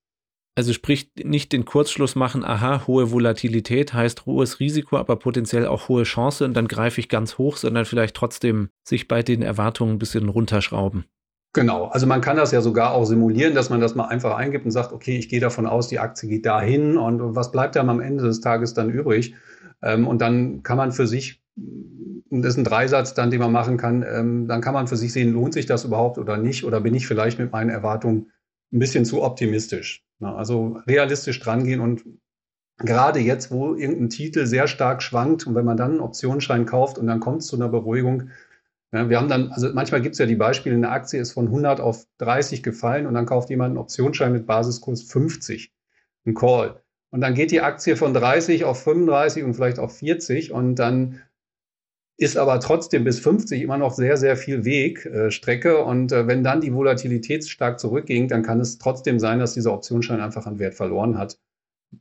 Also 0.55 0.73
sprich 0.73 1.09
nicht 1.23 1.51
den 1.53 1.65
Kurzschluss 1.65 2.15
machen, 2.15 2.43
aha, 2.43 2.85
hohe 2.85 3.11
Volatilität 3.11 3.93
heißt 3.93 4.27
hohes 4.27 4.59
Risiko, 4.59 4.97
aber 4.97 5.15
potenziell 5.15 5.65
auch 5.65 5.89
hohe 5.89 6.03
Chance 6.03 6.45
und 6.45 6.53
dann 6.53 6.67
greife 6.67 7.01
ich 7.01 7.09
ganz 7.09 7.39
hoch, 7.39 7.57
sondern 7.57 7.85
vielleicht 7.85 8.15
trotzdem 8.15 8.69
sich 8.87 9.07
bei 9.07 9.23
den 9.23 9.41
Erwartungen 9.41 9.93
ein 9.93 9.99
bisschen 9.99 10.29
runterschrauben. 10.29 11.05
Genau, 11.53 11.85
also 11.85 12.05
man 12.05 12.21
kann 12.21 12.37
das 12.37 12.51
ja 12.51 12.61
sogar 12.61 12.93
auch 12.93 13.05
simulieren, 13.05 13.55
dass 13.55 13.71
man 13.71 13.81
das 13.81 13.95
mal 13.95 14.07
einfach 14.07 14.35
eingibt 14.37 14.65
und 14.65 14.71
sagt, 14.71 14.93
okay, 14.93 15.17
ich 15.17 15.29
gehe 15.29 15.39
davon 15.39 15.65
aus, 15.65 15.87
die 15.87 15.97
Aktie 15.97 16.29
geht 16.29 16.45
dahin 16.45 16.97
und 16.97 17.35
was 17.35 17.51
bleibt 17.51 17.75
dann 17.75 17.89
am 17.89 18.01
Ende 18.01 18.23
des 18.23 18.39
Tages 18.39 18.75
dann 18.75 18.91
übrig? 18.91 19.33
Ähm, 19.81 20.07
und 20.07 20.21
dann 20.21 20.61
kann 20.61 20.77
man 20.77 20.91
für 20.91 21.07
sich 21.07 21.41
das 22.31 22.53
ist 22.53 22.57
ein 22.57 22.63
Dreisatz 22.63 23.13
dann, 23.13 23.31
den 23.31 23.39
man 23.39 23.51
machen 23.51 23.77
kann, 23.77 24.05
ähm, 24.07 24.47
dann 24.47 24.61
kann 24.61 24.73
man 24.73 24.87
für 24.87 24.97
sich 24.97 25.11
sehen, 25.11 25.33
lohnt 25.33 25.53
sich 25.53 25.65
das 25.65 25.85
überhaupt 25.85 26.17
oder 26.17 26.37
nicht? 26.37 26.63
Oder 26.63 26.81
bin 26.81 26.93
ich 26.93 27.07
vielleicht 27.07 27.39
mit 27.39 27.51
meinen 27.51 27.69
Erwartungen 27.69 28.31
ein 28.71 28.79
bisschen 28.79 29.05
zu 29.05 29.23
optimistisch? 29.23 30.03
Also 30.19 30.79
realistisch 30.87 31.39
drangehen 31.39 31.79
und 31.79 32.03
gerade 32.77 33.19
jetzt, 33.19 33.51
wo 33.51 33.73
irgendein 33.73 34.09
Titel 34.09 34.45
sehr 34.45 34.67
stark 34.67 35.01
schwankt 35.01 35.47
und 35.47 35.55
wenn 35.55 35.65
man 35.65 35.77
dann 35.77 35.91
einen 35.91 35.99
Optionsschein 36.01 36.65
kauft 36.65 36.97
und 36.97 37.07
dann 37.07 37.19
kommt 37.19 37.41
es 37.41 37.47
zu 37.47 37.55
einer 37.55 37.69
Beruhigung, 37.69 38.29
ja, 38.91 39.09
wir 39.09 39.17
haben 39.17 39.29
dann, 39.29 39.51
also 39.51 39.71
manchmal 39.73 40.01
gibt 40.01 40.13
es 40.13 40.19
ja 40.19 40.25
die 40.25 40.35
Beispiele, 40.35 40.75
eine 40.75 40.89
Aktie 40.89 41.19
ist 41.19 41.33
von 41.33 41.45
100 41.45 41.79
auf 41.79 42.05
30 42.17 42.63
gefallen 42.63 43.05
und 43.05 43.13
dann 43.13 43.25
kauft 43.25 43.49
jemand 43.49 43.69
einen 43.69 43.77
Optionsschein 43.77 44.33
mit 44.33 44.47
Basiskurs 44.47 45.03
50, 45.03 45.71
ein 46.25 46.33
Call. 46.33 46.81
Und 47.11 47.21
dann 47.21 47.33
geht 47.33 47.51
die 47.51 47.61
Aktie 47.61 47.95
von 47.95 48.13
30 48.13 48.65
auf 48.65 48.83
35 48.83 49.43
und 49.43 49.53
vielleicht 49.53 49.79
auf 49.79 49.97
40 49.97 50.51
und 50.51 50.75
dann 50.75 51.21
ist 52.17 52.35
aber 52.35 52.59
trotzdem 52.59 53.05
bis 53.05 53.19
50 53.19 53.61
immer 53.61 53.77
noch 53.77 53.93
sehr, 53.93 54.17
sehr 54.17 54.35
viel 54.35 54.65
Wegstrecke. 54.65 55.69
Äh, 55.69 55.81
und 55.81 56.11
äh, 56.11 56.27
wenn 56.27 56.43
dann 56.43 56.59
die 56.59 56.73
Volatilität 56.73 57.47
stark 57.47 57.79
zurückging, 57.79 58.27
dann 58.27 58.43
kann 58.43 58.59
es 58.59 58.77
trotzdem 58.77 59.19
sein, 59.19 59.39
dass 59.39 59.53
dieser 59.53 59.73
Optionsschein 59.73 60.19
einfach 60.19 60.45
an 60.45 60.59
Wert 60.59 60.73
verloren 60.73 61.17
hat, 61.17 61.39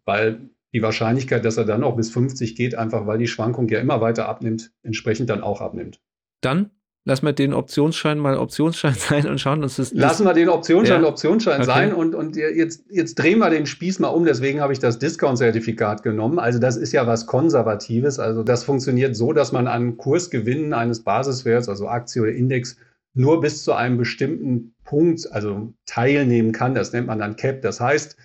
weil 0.05 0.51
die 0.74 0.83
Wahrscheinlichkeit, 0.83 1.44
dass 1.44 1.57
er 1.57 1.64
dann 1.64 1.85
auch 1.85 1.96
bis 1.96 2.11
50 2.11 2.57
geht, 2.57 2.74
einfach 2.74 3.07
weil 3.07 3.18
die 3.18 3.29
Schwankung 3.29 3.68
ja 3.68 3.79
immer 3.79 4.01
weiter 4.01 4.29
abnimmt, 4.29 4.72
entsprechend 4.83 5.31
dann 5.31 5.42
auch 5.42 5.61
abnimmt. 5.61 6.01
Dann 6.40 6.70
Lass 7.09 7.23
mal 7.23 7.33
den 7.33 7.55
Optionsschein 7.55 8.18
mal 8.18 8.37
Optionsschein 8.37 8.92
sein 8.99 9.27
und 9.27 9.40
schauen 9.40 9.62
uns 9.62 9.77
das. 9.77 9.94
Lassen 9.94 10.27
wir 10.27 10.35
den 10.35 10.51
Optionsschein 10.51 11.03
ja. 11.03 11.09
Optionsschein 11.09 11.62
okay. 11.62 11.64
sein 11.64 11.94
und, 11.94 12.14
und 12.14 12.37
jetzt, 12.37 12.85
jetzt 12.90 13.14
drehen 13.14 13.38
wir 13.38 13.49
den 13.49 13.64
Spieß 13.64 13.99
mal 13.99 14.09
um. 14.09 14.27
Deswegen 14.27 14.61
habe 14.61 14.75
ich 14.75 14.79
das 14.79 14.99
Discount-Zertifikat 14.99 16.03
genommen. 16.03 16.38
Also, 16.38 16.59
das 16.59 16.77
ist 16.77 16.92
ja 16.92 17.07
was 17.07 17.25
Konservatives. 17.25 18.18
Also, 18.18 18.42
das 18.42 18.62
funktioniert 18.62 19.16
so, 19.16 19.33
dass 19.33 19.53
man 19.53 19.68
an 19.68 19.97
Kursgewinnen 19.97 20.75
eines 20.75 21.03
Basiswerts, 21.03 21.71
also 21.71 21.88
Aktie 21.88 22.21
oder 22.21 22.33
Index, 22.33 22.77
nur 23.14 23.40
bis 23.40 23.64
zu 23.64 23.73
einem 23.73 23.97
bestimmten 23.97 24.75
Punkt, 24.85 25.33
also 25.33 25.73
teilnehmen 25.87 26.53
kann. 26.53 26.75
Das 26.75 26.92
nennt 26.92 27.07
man 27.07 27.18
dann 27.18 27.37
Cap. 27.37 27.62
Das 27.62 27.81
heißt, 27.81 28.18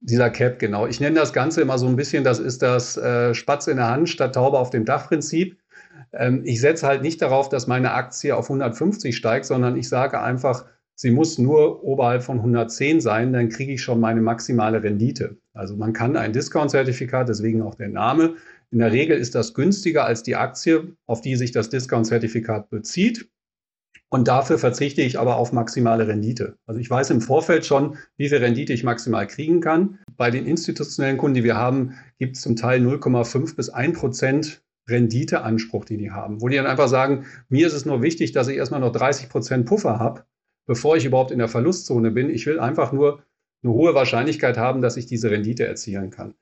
dieser 0.00 0.28
Cap, 0.28 0.58
genau. 0.58 0.86
Ich 0.86 1.00
nenne 1.00 1.18
das 1.18 1.32
Ganze 1.32 1.62
immer 1.62 1.78
so 1.78 1.86
ein 1.86 1.96
bisschen, 1.96 2.22
das 2.22 2.38
ist 2.38 2.60
das 2.60 2.98
äh, 2.98 3.32
Spatz 3.32 3.66
in 3.66 3.78
der 3.78 3.88
Hand 3.88 4.10
statt 4.10 4.34
Taube 4.34 4.58
auf 4.58 4.68
dem 4.68 4.84
Dach-Prinzip. 4.84 5.56
Ähm, 6.16 6.42
ich 6.44 6.60
setze 6.60 6.86
halt 6.86 7.02
nicht 7.02 7.20
darauf, 7.22 7.48
dass 7.48 7.66
meine 7.66 7.92
Aktie 7.92 8.36
auf 8.36 8.46
150 8.46 9.16
steigt, 9.16 9.46
sondern 9.46 9.76
ich 9.76 9.88
sage 9.88 10.20
einfach, 10.20 10.66
sie 10.94 11.10
muss 11.10 11.38
nur 11.38 11.82
oberhalb 11.84 12.22
von 12.22 12.38
110 12.38 13.00
sein, 13.00 13.32
dann 13.32 13.48
kriege 13.48 13.72
ich 13.72 13.82
schon 13.82 14.00
meine 14.00 14.20
maximale 14.20 14.82
Rendite. 14.82 15.36
Also 15.52 15.76
man 15.76 15.92
kann 15.92 16.16
ein 16.16 16.32
Discount-Zertifikat, 16.32 17.28
deswegen 17.28 17.62
auch 17.62 17.74
der 17.74 17.88
Name. 17.88 18.34
In 18.70 18.78
der 18.78 18.92
Regel 18.92 19.18
ist 19.18 19.34
das 19.34 19.54
günstiger 19.54 20.04
als 20.04 20.22
die 20.22 20.36
Aktie, 20.36 20.96
auf 21.06 21.20
die 21.20 21.36
sich 21.36 21.52
das 21.52 21.68
Discount-Zertifikat 21.68 22.70
bezieht. 22.70 23.28
Und 24.08 24.28
dafür 24.28 24.58
verzichte 24.58 25.02
ich 25.02 25.18
aber 25.18 25.36
auf 25.36 25.52
maximale 25.52 26.06
Rendite. 26.06 26.56
Also 26.66 26.80
ich 26.80 26.88
weiß 26.88 27.10
im 27.10 27.20
Vorfeld 27.20 27.66
schon, 27.66 27.96
wie 28.16 28.28
viel 28.28 28.38
Rendite 28.38 28.72
ich 28.72 28.84
maximal 28.84 29.26
kriegen 29.26 29.60
kann. 29.60 29.98
Bei 30.16 30.30
den 30.30 30.46
institutionellen 30.46 31.18
Kunden, 31.18 31.34
die 31.34 31.44
wir 31.44 31.56
haben, 31.56 31.94
gibt 32.18 32.36
es 32.36 32.42
zum 32.42 32.54
Teil 32.54 32.80
0,5 32.80 33.56
bis 33.56 33.70
1 33.70 33.98
Prozent 33.98 34.63
Renditeanspruch, 34.88 35.84
den 35.84 35.98
die 35.98 36.10
haben, 36.10 36.42
wo 36.42 36.48
die 36.48 36.56
dann 36.56 36.66
einfach 36.66 36.88
sagen, 36.88 37.26
mir 37.48 37.66
ist 37.66 37.72
es 37.72 37.86
nur 37.86 38.02
wichtig, 38.02 38.32
dass 38.32 38.48
ich 38.48 38.56
erstmal 38.56 38.80
noch 38.80 38.92
30 38.92 39.28
Prozent 39.28 39.66
Puffer 39.66 39.98
habe, 39.98 40.24
bevor 40.66 40.96
ich 40.96 41.04
überhaupt 41.04 41.30
in 41.30 41.38
der 41.38 41.48
Verlustzone 41.48 42.10
bin. 42.10 42.30
Ich 42.30 42.46
will 42.46 42.60
einfach 42.60 42.92
nur 42.92 43.22
eine 43.62 43.72
hohe 43.72 43.94
Wahrscheinlichkeit 43.94 44.58
haben, 44.58 44.82
dass 44.82 44.96
ich 44.96 45.06
diese 45.06 45.30
Rendite 45.30 45.66
erzielen 45.66 46.10
kann. 46.10 46.34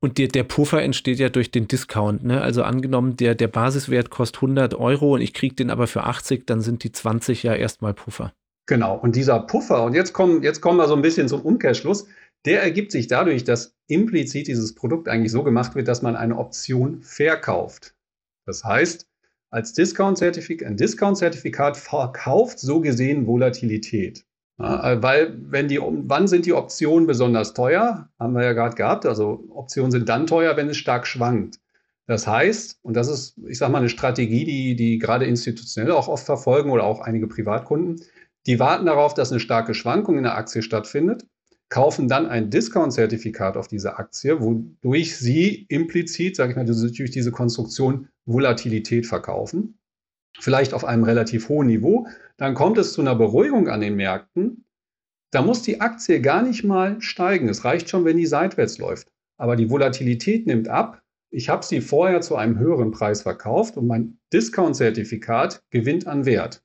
Und 0.00 0.18
der, 0.18 0.28
der 0.28 0.42
Puffer 0.42 0.82
entsteht 0.82 1.20
ja 1.20 1.28
durch 1.28 1.52
den 1.52 1.68
Discount. 1.68 2.24
Ne? 2.24 2.40
Also 2.40 2.64
angenommen, 2.64 3.16
der, 3.16 3.36
der 3.36 3.46
Basiswert 3.46 4.10
kostet 4.10 4.38
100 4.38 4.74
Euro 4.74 5.14
und 5.14 5.20
ich 5.20 5.32
kriege 5.32 5.54
den 5.54 5.70
aber 5.70 5.86
für 5.86 6.04
80, 6.04 6.44
dann 6.44 6.60
sind 6.60 6.82
die 6.82 6.90
20 6.90 7.44
ja 7.44 7.54
erstmal 7.54 7.94
Puffer. 7.94 8.32
Genau. 8.66 8.96
Und 8.96 9.14
dieser 9.14 9.38
Puffer, 9.40 9.84
und 9.84 9.94
jetzt 9.94 10.12
kommen, 10.12 10.42
jetzt 10.42 10.60
kommen 10.60 10.78
wir 10.78 10.88
so 10.88 10.96
ein 10.96 11.02
bisschen 11.02 11.28
zum 11.28 11.42
Umkehrschluss 11.42 12.06
der 12.44 12.62
ergibt 12.62 12.92
sich 12.92 13.06
dadurch, 13.06 13.44
dass 13.44 13.76
implizit 13.86 14.48
dieses 14.48 14.74
Produkt 14.74 15.08
eigentlich 15.08 15.32
so 15.32 15.42
gemacht 15.42 15.74
wird, 15.74 15.88
dass 15.88 16.02
man 16.02 16.16
eine 16.16 16.38
Option 16.38 17.02
verkauft. 17.02 17.94
Das 18.46 18.64
heißt, 18.64 19.06
als 19.50 19.74
Discount-Zertifikat, 19.74 20.66
ein 20.66 20.76
Discount-Zertifikat 20.76 21.76
verkauft 21.76 22.58
so 22.58 22.80
gesehen 22.80 23.26
Volatilität. 23.26 24.24
Ja, 24.58 24.92
äh, 24.92 25.02
weil, 25.02 25.36
wenn 25.50 25.68
die, 25.68 25.78
wann 25.80 26.26
sind 26.26 26.46
die 26.46 26.52
Optionen 26.52 27.06
besonders 27.06 27.54
teuer? 27.54 28.08
Haben 28.18 28.34
wir 28.34 28.44
ja 28.44 28.52
gerade 28.52 28.76
gehabt. 28.76 29.06
Also 29.06 29.44
Optionen 29.50 29.90
sind 29.90 30.08
dann 30.08 30.26
teuer, 30.26 30.56
wenn 30.56 30.68
es 30.68 30.76
stark 30.76 31.06
schwankt. 31.06 31.60
Das 32.06 32.26
heißt, 32.26 32.80
und 32.82 32.94
das 32.94 33.08
ist, 33.08 33.38
ich 33.46 33.58
sage 33.58 33.72
mal, 33.72 33.78
eine 33.78 33.88
Strategie, 33.88 34.44
die, 34.44 34.74
die 34.74 34.98
gerade 34.98 35.24
institutionell 35.24 35.92
auch 35.92 36.08
oft 36.08 36.26
verfolgen 36.26 36.70
oder 36.70 36.84
auch 36.84 37.00
einige 37.00 37.28
Privatkunden, 37.28 38.02
die 38.46 38.58
warten 38.58 38.86
darauf, 38.86 39.14
dass 39.14 39.30
eine 39.30 39.40
starke 39.40 39.72
Schwankung 39.72 40.16
in 40.16 40.24
der 40.24 40.36
Aktie 40.36 40.62
stattfindet 40.62 41.26
kaufen 41.72 42.06
dann 42.06 42.26
ein 42.26 42.50
Discount-Zertifikat 42.50 43.56
auf 43.56 43.66
diese 43.66 43.96
Aktie, 43.96 44.42
wodurch 44.42 45.16
sie 45.16 45.64
implizit, 45.70 46.36
sage 46.36 46.50
ich 46.50 46.56
mal, 46.56 46.66
durch 46.66 47.10
diese 47.10 47.30
Konstruktion 47.30 48.08
Volatilität 48.26 49.06
verkaufen, 49.06 49.78
vielleicht 50.38 50.74
auf 50.74 50.84
einem 50.84 51.02
relativ 51.02 51.48
hohen 51.48 51.68
Niveau. 51.68 52.06
Dann 52.36 52.52
kommt 52.52 52.76
es 52.76 52.92
zu 52.92 53.00
einer 53.00 53.14
Beruhigung 53.14 53.68
an 53.68 53.80
den 53.80 53.96
Märkten. 53.96 54.66
Da 55.30 55.40
muss 55.40 55.62
die 55.62 55.80
Aktie 55.80 56.20
gar 56.20 56.42
nicht 56.42 56.62
mal 56.62 57.00
steigen. 57.00 57.48
Es 57.48 57.64
reicht 57.64 57.88
schon, 57.88 58.04
wenn 58.04 58.18
die 58.18 58.26
seitwärts 58.26 58.76
läuft. 58.76 59.10
Aber 59.38 59.56
die 59.56 59.70
Volatilität 59.70 60.46
nimmt 60.46 60.68
ab. 60.68 61.00
Ich 61.30 61.48
habe 61.48 61.64
sie 61.64 61.80
vorher 61.80 62.20
zu 62.20 62.36
einem 62.36 62.58
höheren 62.58 62.90
Preis 62.90 63.22
verkauft 63.22 63.78
und 63.78 63.86
mein 63.86 64.18
Discount-Zertifikat 64.34 65.62
gewinnt 65.70 66.06
an 66.06 66.26
Wert. 66.26 66.62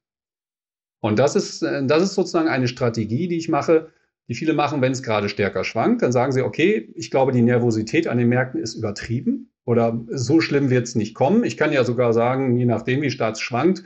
Und 0.99 1.17
das 1.17 1.37
ist, 1.37 1.61
äh, 1.61 1.85
das 1.85 2.03
ist 2.03 2.15
sozusagen 2.15 2.49
eine 2.49 2.67
Strategie, 2.67 3.29
die 3.29 3.37
ich 3.37 3.47
mache, 3.47 3.93
die 4.29 4.35
viele 4.35 4.53
machen, 4.53 4.81
wenn 4.81 4.91
es 4.91 5.03
gerade 5.03 5.29
stärker 5.29 5.63
schwankt. 5.63 6.01
Dann 6.01 6.11
sagen 6.11 6.31
sie, 6.31 6.41
okay, 6.41 6.91
ich 6.95 7.11
glaube, 7.11 7.31
die 7.31 7.41
Nervosität 7.41 8.07
an 8.07 8.17
den 8.17 8.29
Märkten 8.29 8.61
ist 8.61 8.75
übertrieben 8.75 9.51
oder 9.65 10.01
so 10.09 10.41
schlimm 10.41 10.69
wird 10.69 10.87
es 10.87 10.95
nicht 10.95 11.13
kommen. 11.13 11.43
Ich 11.43 11.57
kann 11.57 11.71
ja 11.71 11.83
sogar 11.83 12.13
sagen, 12.13 12.55
je 12.57 12.65
nachdem, 12.65 13.01
wie 13.01 13.11
stark 13.11 13.35
es 13.35 13.41
schwankt, 13.41 13.83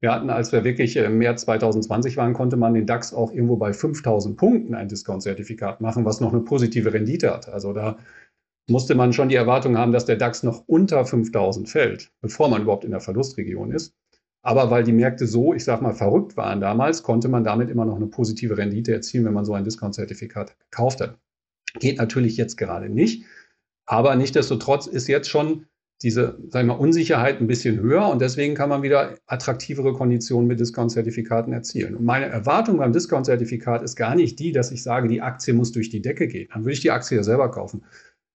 wir 0.00 0.12
hatten, 0.12 0.30
als 0.30 0.50
wir 0.50 0.64
wirklich 0.64 0.96
im 0.96 1.18
März 1.18 1.42
2020 1.42 2.16
waren, 2.16 2.32
konnte 2.32 2.56
man 2.56 2.74
den 2.74 2.86
DAX 2.86 3.14
auch 3.14 3.32
irgendwo 3.32 3.56
bei 3.56 3.72
5000 3.72 4.36
Punkten 4.36 4.74
ein 4.74 4.88
Discount-Zertifikat 4.88 5.80
machen, 5.80 6.04
was 6.04 6.20
noch 6.20 6.32
eine 6.32 6.42
positive 6.42 6.92
Rendite 6.92 7.32
hat. 7.32 7.48
Also 7.48 7.72
da 7.72 7.98
musste 8.68 8.96
man 8.96 9.12
schon 9.12 9.28
die 9.28 9.36
Erwartung 9.36 9.78
haben, 9.78 9.92
dass 9.92 10.04
der 10.04 10.16
DAX 10.16 10.42
noch 10.42 10.64
unter 10.66 11.04
5000 11.04 11.68
fällt, 11.68 12.10
bevor 12.20 12.48
man 12.48 12.62
überhaupt 12.62 12.84
in 12.84 12.90
der 12.90 13.00
Verlustregion 13.00 13.70
ist. 13.70 13.94
Aber 14.42 14.70
weil 14.70 14.82
die 14.82 14.92
Märkte 14.92 15.26
so, 15.26 15.54
ich 15.54 15.64
sag 15.64 15.82
mal, 15.82 15.94
verrückt 15.94 16.36
waren 16.36 16.60
damals, 16.60 17.02
konnte 17.02 17.28
man 17.28 17.44
damit 17.44 17.70
immer 17.70 17.84
noch 17.84 17.96
eine 17.96 18.08
positive 18.08 18.58
Rendite 18.58 18.92
erzielen, 18.92 19.24
wenn 19.24 19.32
man 19.32 19.44
so 19.44 19.54
ein 19.54 19.64
Discount-Zertifikat 19.64 20.56
gekauft 20.58 21.00
hat. 21.00 21.18
Geht 21.78 21.98
natürlich 21.98 22.36
jetzt 22.36 22.56
gerade 22.56 22.88
nicht. 22.88 23.24
Aber 23.86 24.16
nichtdestotrotz 24.16 24.86
ist 24.86 25.06
jetzt 25.06 25.28
schon 25.28 25.66
diese, 26.02 26.38
sagen 26.48 26.66
wir 26.66 26.74
mal, 26.74 26.80
Unsicherheit 26.80 27.40
ein 27.40 27.46
bisschen 27.46 27.80
höher 27.80 28.08
und 28.08 28.20
deswegen 28.20 28.54
kann 28.54 28.68
man 28.68 28.82
wieder 28.82 29.14
attraktivere 29.26 29.92
Konditionen 29.92 30.48
mit 30.48 30.58
Discount-Zertifikaten 30.58 31.52
erzielen. 31.52 31.94
Und 31.94 32.04
meine 32.04 32.26
Erwartung 32.26 32.78
beim 32.78 32.92
Discount-Zertifikat 32.92 33.82
ist 33.82 33.94
gar 33.94 34.16
nicht 34.16 34.38
die, 34.40 34.50
dass 34.50 34.72
ich 34.72 34.82
sage, 34.82 35.06
die 35.06 35.22
Aktie 35.22 35.54
muss 35.54 35.70
durch 35.70 35.90
die 35.90 36.02
Decke 36.02 36.26
gehen. 36.26 36.48
Dann 36.52 36.64
würde 36.64 36.72
ich 36.72 36.80
die 36.80 36.90
Aktie 36.90 37.16
ja 37.16 37.22
selber 37.22 37.50
kaufen. 37.50 37.84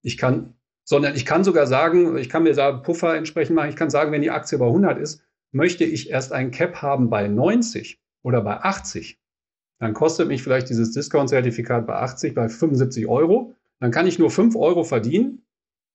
Ich 0.01 0.17
kann, 0.17 0.53
sondern 0.85 1.15
ich 1.15 1.25
kann 1.25 1.43
sogar 1.43 1.67
sagen, 1.67 2.17
ich 2.17 2.29
kann 2.29 2.43
mir 2.43 2.53
da 2.53 2.71
Puffer 2.71 3.15
entsprechend 3.17 3.55
machen. 3.57 3.69
Ich 3.69 3.75
kann 3.75 3.89
sagen, 3.89 4.13
wenn 4.13 4.21
die 4.21 4.31
Aktie 4.31 4.57
bei 4.57 4.67
100 4.67 4.97
ist, 4.97 5.26
möchte 5.51 5.83
ich 5.83 6.10
erst 6.10 6.33
ein 6.33 6.51
Cap 6.51 6.81
haben 6.81 7.10
bei 7.10 7.27
90 7.27 7.99
oder 8.23 8.41
bei 8.41 8.57
80, 8.57 9.19
dann 9.79 9.93
kostet 9.93 10.27
mich 10.27 10.41
vielleicht 10.43 10.69
dieses 10.69 10.91
Discount-Zertifikat 10.91 11.86
bei 11.86 11.95
80, 11.95 12.33
bei 12.33 12.49
75 12.49 13.07
Euro. 13.07 13.55
Dann 13.79 13.91
kann 13.91 14.07
ich 14.07 14.17
nur 14.17 14.31
5 14.31 14.55
Euro 14.55 14.83
verdienen. 14.83 15.43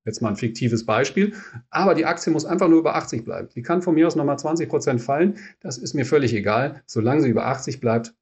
Jetzt 0.04 0.20
mal 0.20 0.30
ein 0.30 0.36
fiktives 0.36 0.86
Beispiel. 0.86 1.34
Aber 1.70 1.94
die 1.94 2.04
Aktie 2.04 2.32
muss 2.32 2.44
einfach 2.44 2.68
nur 2.68 2.78
über 2.78 2.94
80 2.94 3.24
bleiben. 3.24 3.48
Die 3.54 3.62
kann 3.62 3.82
von 3.82 3.94
mir 3.94 4.06
aus 4.06 4.16
nochmal 4.16 4.38
20 4.38 4.68
Prozent 4.68 5.00
fallen. 5.00 5.38
Das 5.60 5.78
ist 5.78 5.94
mir 5.94 6.04
völlig 6.04 6.32
egal. 6.32 6.82
Solange 6.86 7.22
sie 7.22 7.28
über 7.28 7.46
80 7.46 7.80
bleibt, 7.80 8.14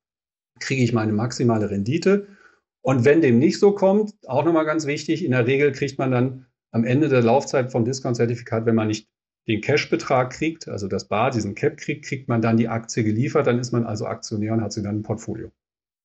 kriege 0.60 0.82
ich 0.82 0.92
meine 0.92 1.12
maximale 1.12 1.70
Rendite. 1.70 2.26
Und 2.82 3.04
wenn 3.04 3.20
dem 3.20 3.38
nicht 3.38 3.58
so 3.58 3.72
kommt, 3.72 4.14
auch 4.26 4.44
nochmal 4.44 4.64
ganz 4.64 4.86
wichtig, 4.86 5.24
in 5.24 5.32
der 5.32 5.46
Regel 5.46 5.72
kriegt 5.72 5.98
man 5.98 6.10
dann 6.10 6.46
am 6.70 6.84
Ende 6.84 7.08
der 7.08 7.22
Laufzeit 7.22 7.70
vom 7.70 7.84
Discount-Zertifikat, 7.84 8.64
wenn 8.64 8.74
man 8.74 8.88
nicht 8.88 9.08
den 9.50 9.60
Cash-Betrag 9.60 10.30
kriegt, 10.30 10.68
also 10.68 10.88
das 10.88 11.06
Bar, 11.06 11.30
diesen 11.30 11.54
Cap 11.54 11.76
kriegt, 11.76 12.04
kriegt 12.04 12.28
man 12.28 12.40
dann 12.40 12.56
die 12.56 12.68
Aktie 12.68 13.04
geliefert, 13.04 13.46
dann 13.46 13.58
ist 13.58 13.72
man 13.72 13.84
also 13.84 14.06
Aktionär 14.06 14.52
und 14.52 14.62
hat 14.62 14.72
sie 14.72 14.82
dann 14.82 14.96
im 14.96 15.02
Portfolio. 15.02 15.50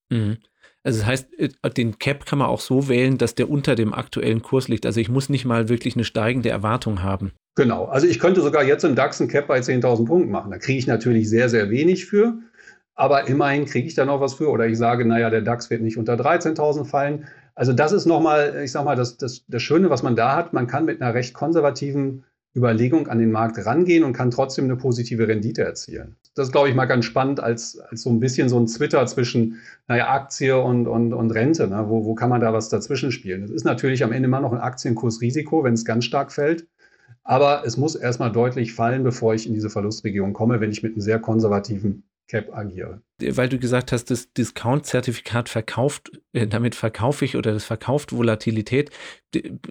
Mhm. 0.09 0.37
Also 0.83 0.99
das 0.99 1.07
heißt, 1.07 1.39
äh, 1.39 1.49
den 1.71 1.97
Cap 1.97 2.25
kann 2.25 2.39
man 2.39 2.47
auch 2.47 2.59
so 2.59 2.87
wählen, 2.87 3.17
dass 3.17 3.33
der 3.33 3.49
unter 3.49 3.75
dem 3.75 3.93
aktuellen 3.93 4.43
Kurs 4.43 4.67
liegt. 4.67 4.85
Also 4.85 4.99
ich 4.99 5.09
muss 5.09 5.29
nicht 5.29 5.43
mal 5.43 5.67
wirklich 5.67 5.95
eine 5.95 6.03
steigende 6.03 6.49
Erwartung 6.49 7.01
haben. 7.01 7.31
Genau, 7.55 7.85
also 7.85 8.05
ich 8.05 8.19
könnte 8.19 8.41
sogar 8.41 8.63
jetzt 8.63 8.83
im 8.83 8.95
DAX 8.95 9.19
einen 9.19 9.29
Cap 9.29 9.47
bei 9.47 9.59
10.000 9.59 10.05
Punkten 10.05 10.31
machen. 10.31 10.51
Da 10.51 10.59
kriege 10.59 10.77
ich 10.77 10.85
natürlich 10.85 11.27
sehr, 11.29 11.49
sehr 11.49 11.69
wenig 11.69 12.05
für, 12.05 12.37
aber 12.93 13.27
immerhin 13.27 13.65
kriege 13.65 13.87
ich 13.87 13.95
da 13.95 14.05
noch 14.05 14.21
was 14.21 14.35
für. 14.35 14.49
Oder 14.49 14.67
ich 14.67 14.77
sage, 14.77 15.05
naja, 15.05 15.29
der 15.29 15.41
DAX 15.41 15.69
wird 15.69 15.81
nicht 15.81 15.97
unter 15.97 16.13
13.000 16.13 16.85
fallen. 16.85 17.25
Also 17.55 17.73
das 17.73 17.91
ist 17.91 18.05
nochmal, 18.05 18.61
ich 18.63 18.71
sage 18.71 18.85
mal, 18.85 18.95
das, 18.95 19.17
das, 19.17 19.45
das 19.47 19.63
Schöne, 19.63 19.89
was 19.89 20.03
man 20.03 20.15
da 20.15 20.35
hat. 20.35 20.53
Man 20.53 20.67
kann 20.67 20.85
mit 20.85 21.01
einer 21.01 21.13
recht 21.13 21.33
konservativen 21.33 22.25
Überlegung 22.55 23.07
an 23.07 23.19
den 23.19 23.31
Markt 23.31 23.63
rangehen 23.65 24.03
und 24.03 24.13
kann 24.13 24.31
trotzdem 24.31 24.65
eine 24.65 24.77
positive 24.77 25.27
Rendite 25.27 25.63
erzielen. 25.63 26.15
Das 26.35 26.47
ist, 26.47 26.51
glaube 26.51 26.69
ich, 26.69 26.75
mal 26.75 26.85
ganz 26.85 27.05
spannend 27.05 27.39
als, 27.39 27.79
als 27.79 28.01
so 28.01 28.09
ein 28.09 28.19
bisschen 28.19 28.49
so 28.49 28.59
ein 28.59 28.67
Twitter 28.67 29.05
zwischen 29.07 29.59
naja, 29.87 30.09
Aktie 30.09 30.59
und, 30.59 30.87
und, 30.87 31.13
und 31.13 31.31
Rente. 31.31 31.67
Ne? 31.67 31.85
Wo, 31.87 32.05
wo 32.05 32.15
kann 32.15 32.29
man 32.29 32.41
da 32.41 32.53
was 32.53 32.69
dazwischen 32.69 33.11
spielen? 33.11 33.43
Es 33.43 33.51
ist 33.51 33.65
natürlich 33.65 34.03
am 34.03 34.11
Ende 34.11 34.27
immer 34.27 34.41
noch 34.41 34.53
ein 34.53 34.59
Aktienkursrisiko, 34.59 35.63
wenn 35.63 35.73
es 35.73 35.85
ganz 35.85 36.05
stark 36.05 36.31
fällt. 36.31 36.67
Aber 37.23 37.63
es 37.65 37.75
muss 37.77 37.95
erstmal 37.95 38.31
deutlich 38.31 38.73
fallen, 38.73 39.03
bevor 39.03 39.33
ich 39.33 39.47
in 39.47 39.53
diese 39.53 39.69
Verlustregion 39.69 40.33
komme, 40.33 40.61
wenn 40.61 40.71
ich 40.71 40.83
mit 40.83 40.93
einem 40.93 41.01
sehr 41.01 41.19
konservativen 41.19 42.03
Cap 42.27 42.55
agiere. 42.55 43.01
Weil 43.21 43.49
du 43.49 43.59
gesagt 43.59 43.91
hast, 43.91 44.09
das 44.09 44.33
Discount-Zertifikat 44.33 45.47
verkauft, 45.47 46.11
äh, 46.33 46.47
damit 46.47 46.75
verkaufe 46.75 47.23
ich 47.23 47.37
oder 47.37 47.53
das 47.53 47.63
verkauft 47.63 48.11
Volatilität. 48.13 48.89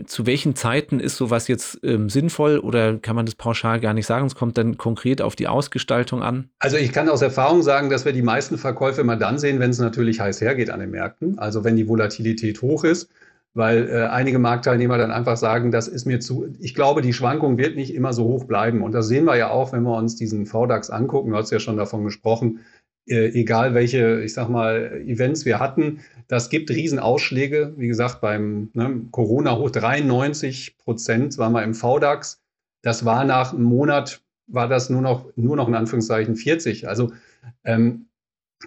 Zu 0.07 0.27
welchen 0.27 0.55
Zeiten 0.55 1.01
ist 1.01 1.17
sowas 1.17 1.49
jetzt 1.49 1.81
ähm, 1.83 2.09
sinnvoll 2.09 2.59
oder 2.59 2.99
kann 2.99 3.17
man 3.17 3.27
das 3.27 3.35
pauschal 3.35 3.81
gar 3.81 3.93
nicht 3.93 4.07
sagen? 4.07 4.27
Es 4.27 4.35
kommt 4.35 4.57
dann 4.57 4.79
konkret 4.79 5.21
auf 5.21 5.37
die 5.37 5.49
Ausgestaltung 5.49 6.23
an. 6.23 6.49
Also 6.61 6.77
ich 6.77 6.93
kann 6.93 7.09
aus 7.09 7.23
Erfahrung 7.23 7.63
sagen, 7.63 7.91
dass 7.91 8.05
wir 8.05 8.13
die 8.13 8.23
meisten 8.23 8.57
Verkäufe 8.57 9.01
immer 9.01 9.17
dann 9.17 9.39
sehen, 9.39 9.59
wenn 9.59 9.71
es 9.71 9.79
natürlich 9.79 10.21
heiß 10.21 10.41
hergeht 10.41 10.71
an 10.71 10.81
den 10.81 10.91
Märkten. 10.91 11.39
Also 11.39 11.65
wenn 11.65 11.77
die 11.77 11.89
Volatilität 11.89 12.63
hoch 12.63 12.85
ist. 12.85 13.11
Weil 13.55 13.89
äh, 13.89 14.07
einige 14.09 14.41
Marktteilnehmer 14.41 14.99
dann 14.99 15.13
einfach 15.13 15.37
sagen, 15.37 15.71
das 15.71 15.87
ist 15.87 16.07
mir 16.07 16.19
zu, 16.19 16.53
ich 16.59 16.75
glaube, 16.75 17.03
die 17.03 17.13
Schwankung 17.13 17.57
wird 17.57 17.77
nicht 17.77 17.95
immer 17.95 18.13
so 18.13 18.25
hoch 18.25 18.45
bleiben. 18.45 18.83
Und 18.83 18.93
das 18.93 19.07
sehen 19.07 19.25
wir 19.25 19.37
ja 19.37 19.51
auch, 19.51 19.73
wenn 19.73 19.85
wir 19.85 19.97
uns 19.97 20.17
diesen 20.17 20.45
VDAX 20.45 20.91
angucken, 20.91 21.31
du 21.31 21.37
hast 21.37 21.53
ja 21.53 21.61
schon 21.61 21.77
davon 21.77 22.05
gesprochen, 22.05 22.61
äh, 23.07 23.29
egal 23.29 23.75
welche, 23.75 24.23
ich 24.23 24.35
sag 24.35 24.49
mal, 24.49 25.03
Events 25.07 25.45
wir 25.45 25.61
hatten, 25.61 26.01
das 26.27 26.51
gibt 26.51 26.71
Riesenausschläge. 26.71 27.75
Wie 27.77 27.87
gesagt, 27.87 28.21
beim 28.21 28.71
ne, 28.73 29.03
Corona 29.13 29.57
hoch 29.57 29.71
93 29.71 30.77
Prozent 30.79 31.39
waren 31.39 31.53
wir 31.53 31.63
im 31.63 31.75
VDAX. 31.75 32.43
Das 32.83 33.05
war 33.05 33.25
nach 33.25 33.53
einem 33.53 33.63
Monat, 33.63 34.21
war 34.49 34.69
das 34.69 34.91
nur 34.91 35.01
noch, 35.01 35.31
nur 35.37 35.57
noch 35.57 35.69
in 35.69 35.75
Anführungszeichen 35.75 36.35
40. 36.35 36.89
Also 36.89 37.13
ähm, 37.63 38.07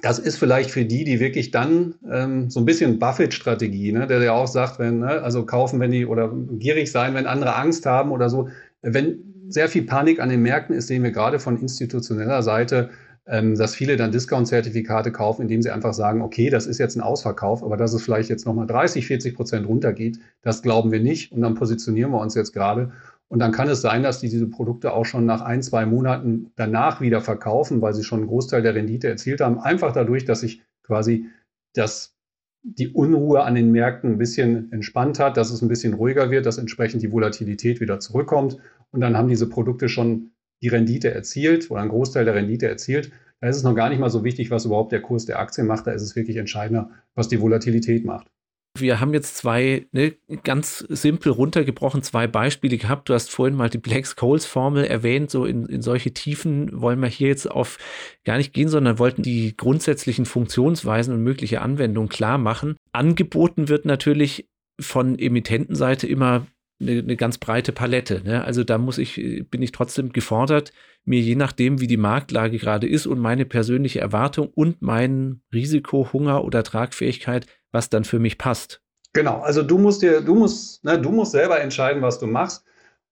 das 0.01 0.19
ist 0.19 0.38
vielleicht 0.38 0.71
für 0.71 0.86
die, 0.86 1.03
die 1.03 1.19
wirklich 1.19 1.51
dann 1.51 1.95
ähm, 2.10 2.49
so 2.49 2.60
ein 2.60 2.65
bisschen 2.65 2.99
Buffett-Strategie, 2.99 3.91
ne, 3.91 4.07
der 4.07 4.21
ja 4.21 4.33
auch 4.33 4.47
sagt, 4.47 4.79
wenn, 4.79 4.99
ne, 4.99 5.21
also 5.21 5.45
kaufen, 5.45 5.79
wenn 5.79 5.91
die 5.91 6.05
oder 6.05 6.31
gierig 6.33 6.91
sein, 6.91 7.13
wenn 7.13 7.25
andere 7.25 7.55
Angst 7.55 7.86
haben 7.86 8.12
oder 8.12 8.29
so. 8.29 8.49
Wenn 8.81 9.19
sehr 9.49 9.69
viel 9.69 9.83
Panik 9.83 10.19
an 10.19 10.29
den 10.29 10.41
Märkten 10.41 10.75
ist, 10.75 10.88
sehen 10.88 11.03
wir 11.03 11.12
gerade 11.12 11.39
von 11.39 11.60
institutioneller 11.60 12.43
Seite, 12.43 12.89
ähm, 13.25 13.55
dass 13.55 13.75
viele 13.75 13.97
dann 13.97 14.12
Discount-Zertifikate 14.12 15.12
kaufen, 15.12 15.43
indem 15.43 15.62
sie 15.62 15.69
einfach 15.69 15.93
sagen, 15.93 16.21
okay, 16.21 16.49
das 16.49 16.65
ist 16.65 16.77
jetzt 16.77 16.95
ein 16.95 17.01
Ausverkauf, 17.01 17.63
aber 17.63 17.77
dass 17.77 17.93
es 17.93 18.03
vielleicht 18.03 18.29
jetzt 18.29 18.45
nochmal 18.45 18.67
30, 18.67 19.05
40 19.05 19.36
Prozent 19.36 19.67
runtergeht, 19.67 20.19
das 20.41 20.62
glauben 20.62 20.91
wir 20.91 20.99
nicht 20.99 21.31
und 21.31 21.41
dann 21.41 21.55
positionieren 21.55 22.12
wir 22.12 22.21
uns 22.21 22.36
jetzt 22.36 22.53
gerade. 22.53 22.91
Und 23.30 23.40
dann 23.40 23.52
kann 23.52 23.68
es 23.68 23.82
sein, 23.82 24.04
dass 24.04 24.20
die 24.20 24.30
diese 24.30 24.48
Produkte 24.48 24.94
auch 24.94 25.06
schon 25.06 25.26
nach 25.26 25.42
ein, 25.42 25.62
zwei 25.62 25.86
Monaten 25.86 26.52
danach 26.56 27.02
wieder 27.02 27.22
verkaufen, 27.22 27.82
weil 27.82 27.94
sie 27.94 28.04
schon 28.04 28.20
einen 28.20 28.28
Großteil 28.28 28.62
der 28.62 28.76
Rendite 28.76 29.08
erzielt 29.08 29.42
haben. 29.42 29.60
Einfach 29.60 29.92
dadurch, 29.92 30.24
dass 30.24 30.42
sich 30.42 30.62
quasi 30.84 31.26
das, 31.74 32.16
die 32.63 32.88
Unruhe 32.90 33.44
an 33.44 33.56
den 33.56 33.72
Märkten 33.72 34.12
ein 34.12 34.18
bisschen 34.18 34.72
entspannt 34.72 35.20
hat, 35.20 35.36
dass 35.36 35.52
es 35.52 35.62
ein 35.62 35.68
bisschen 35.68 35.94
ruhiger 35.94 36.32
wird, 36.32 36.46
dass 36.46 36.58
entsprechend 36.58 37.02
die 37.02 37.12
Volatilität 37.12 37.82
wieder 37.82 38.00
zurückkommt. 38.00 38.58
Und 38.92 39.02
dann 39.02 39.18
haben 39.18 39.28
diese 39.28 39.50
Produkte 39.50 39.90
schon 39.90 40.32
die 40.62 40.70
Rendite 40.70 41.13
erzielt 41.13 41.70
oder 41.70 41.82
einen 41.82 41.90
Großteil 41.90 42.24
der 42.24 42.36
Rendite 42.36 42.68
erzielt. 42.68 43.12
Da 43.42 43.50
ist 43.50 43.58
es 43.58 43.63
noch 43.63 43.76
gar 43.76 43.90
nicht 43.90 44.00
mal 44.00 44.10
so 44.10 44.24
wichtig, 44.24 44.50
was 44.52 44.66
überhaupt 44.66 44.92
der 44.92 45.02
Kurs 45.02 45.26
der 45.26 45.40
Aktie 45.40 45.63
macht. 45.63 45.86
Da 45.86 45.92
ist 45.92 46.02
es 46.02 46.16
wirklich 46.16 46.38
entscheidender, 46.38 46.92
was 47.13 47.28
die 47.28 47.42
Volatilität 47.42 48.06
macht. 48.06 48.32
Wir 48.80 49.00
haben 49.00 49.13
jetzt 49.13 49.38
zwei, 49.38 49.88
ne, 49.92 50.16
ganz 50.44 50.80
simpel 50.90 51.32
runtergebrochen, 51.32 52.02
zwei 52.04 52.28
Beispiele 52.28 52.78
gehabt. 52.78 53.10
Du 53.10 53.13
hast 53.13 53.32
vorhin 53.32 53.56
mal 53.56 53.70
die 53.70 53.78
Black-Scholes-Formel 53.78 54.86
erwähnt. 54.86 55.32
So 55.32 55.46
in, 55.46 55.66
in 55.66 55.82
solche 55.82 56.13
Tiefen 56.13 56.82
wollen 56.82 57.00
wir 57.00 57.08
hier 57.08 57.30
jetzt 57.30 57.50
auf 57.50 57.78
gar 58.26 58.38
nicht 58.38 58.54
gehen, 58.54 58.70
sondern 58.70 59.00
wollten 59.00 59.24
die 59.24 59.56
grundsätzlichen 59.56 60.26
Funktionsweisen 60.26 61.13
und 61.13 61.24
mögliche 61.24 61.62
Anwendungen 61.62 62.10
klar 62.10 62.38
machen. 62.38 62.76
Angeboten 62.92 63.70
wird 63.70 63.86
natürlich 63.86 64.48
von 64.80 65.18
Emittentenseite 65.18 66.08
immer 66.08 66.46
eine, 66.80 67.00
eine 67.00 67.16
ganz 67.16 67.38
breite 67.38 67.72
Palette. 67.72 68.22
Ne? 68.24 68.44
Also 68.44 68.63
da 68.63 68.78
muss 68.78 68.98
ich, 68.98 69.46
bin 69.50 69.62
ich 69.62 69.72
trotzdem 69.72 70.12
gefordert, 70.12 70.72
mir 71.06 71.22
je 71.22 71.36
nachdem, 71.36 71.80
wie 71.80 71.88
die 71.88 71.98
Marktlage 71.98 72.58
gerade 72.58 72.88
ist 72.88 73.08
und 73.08 73.20
meine 73.20 73.46
persönliche 73.46 74.00
Erwartung 74.00 74.50
und 74.54 74.82
mein 74.82 75.42
Risiko, 75.54 76.10
Hunger 76.13 76.44
oder 76.44 76.63
Tragfähigkeit, 76.63 77.46
was 77.72 77.90
dann 77.90 78.04
für 78.04 78.20
mich 78.20 78.38
passt. 78.38 78.82
Genau, 79.13 79.40
also 79.40 79.63
du 79.63 79.78
musst 79.78 80.02
dir, 80.02 80.22
du 80.22 80.36
musst, 80.36 80.84
ne, 80.84 81.00
du 81.00 81.10
musst 81.10 81.32
selber 81.32 81.60
entscheiden, 81.60 82.02
was 82.02 82.20
du 82.20 82.28
machst. 82.28 82.63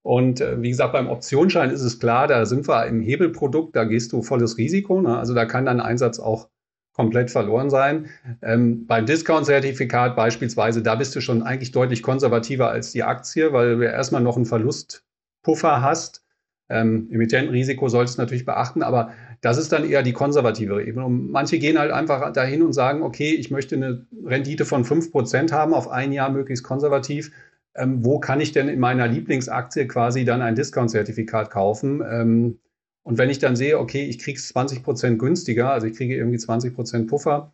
Und 0.03 0.39
äh, 0.39 0.61
wie 0.61 0.69
gesagt, 0.69 0.93
beim 0.93 1.09
Optionsschein 1.09 1.71
ist 1.71 1.81
es 1.81 1.99
klar, 1.99 2.27
da 2.27 2.45
sind 2.45 2.67
wir 2.67 2.85
im 2.85 3.01
Hebelprodukt, 3.01 3.75
da 3.75 3.85
gehst 3.85 4.11
du 4.11 4.21
volles 4.21 4.57
Risiko. 4.57 5.01
Ne? 5.01 5.17
Also 5.17 5.33
da 5.33 5.45
kann 5.45 5.65
dein 5.65 5.79
Einsatz 5.79 6.19
auch 6.19 6.49
komplett 6.95 7.29
verloren 7.29 7.69
sein. 7.69 8.07
Ähm, 8.41 8.87
beim 8.87 9.05
Discount-Zertifikat 9.05 10.15
beispielsweise, 10.15 10.81
da 10.81 10.95
bist 10.95 11.15
du 11.15 11.21
schon 11.21 11.43
eigentlich 11.43 11.71
deutlich 11.71 12.01
konservativer 12.01 12.69
als 12.69 12.91
die 12.91 13.03
Aktie, 13.03 13.51
weil 13.51 13.75
du 13.75 13.83
ja 13.83 13.91
erstmal 13.91 14.21
noch 14.21 14.37
einen 14.37 14.45
Verlustpuffer 14.45 15.81
hast. 15.81 16.23
Ähm, 16.69 17.09
Emittentenrisiko 17.11 17.89
solltest 17.89 18.17
du 18.17 18.21
natürlich 18.21 18.45
beachten, 18.45 18.81
aber 18.81 19.11
das 19.41 19.57
ist 19.57 19.71
dann 19.71 19.87
eher 19.87 20.03
die 20.03 20.13
konservative 20.13 20.81
Ebene. 20.83 21.05
Und 21.05 21.31
manche 21.31 21.59
gehen 21.59 21.77
halt 21.77 21.91
einfach 21.91 22.31
dahin 22.31 22.63
und 22.63 22.73
sagen, 22.73 23.03
okay, 23.03 23.35
ich 23.35 23.51
möchte 23.51 23.75
eine 23.75 24.07
Rendite 24.23 24.65
von 24.65 24.85
5% 24.85 25.51
haben, 25.51 25.73
auf 25.73 25.89
ein 25.89 26.13
Jahr 26.13 26.31
möglichst 26.31 26.63
konservativ. 26.63 27.31
Ähm, 27.75 28.05
wo 28.05 28.19
kann 28.19 28.39
ich 28.39 28.53
denn 28.53 28.69
in 28.69 28.79
meiner 28.79 29.07
Lieblingsaktie 29.07 29.85
quasi 29.85 30.23
dann 30.23 30.41
ein 30.41 30.55
Discount-Zertifikat 30.55 31.51
kaufen? 31.51 32.01
Ähm, 32.09 32.59
und 33.05 33.19
wenn 33.19 33.29
ich 33.29 33.37
dann 33.39 33.55
sehe, 33.55 33.79
okay, 33.79 34.03
ich 34.03 34.17
kriege 34.17 34.37
es 34.37 34.47
20 34.47 34.83
Prozent 34.83 35.19
günstiger, 35.19 35.69
also 35.69 35.85
ich 35.85 35.95
kriege 35.95 36.15
irgendwie 36.15 36.39
20 36.39 36.73
Prozent 36.73 37.07
Puffer, 37.07 37.51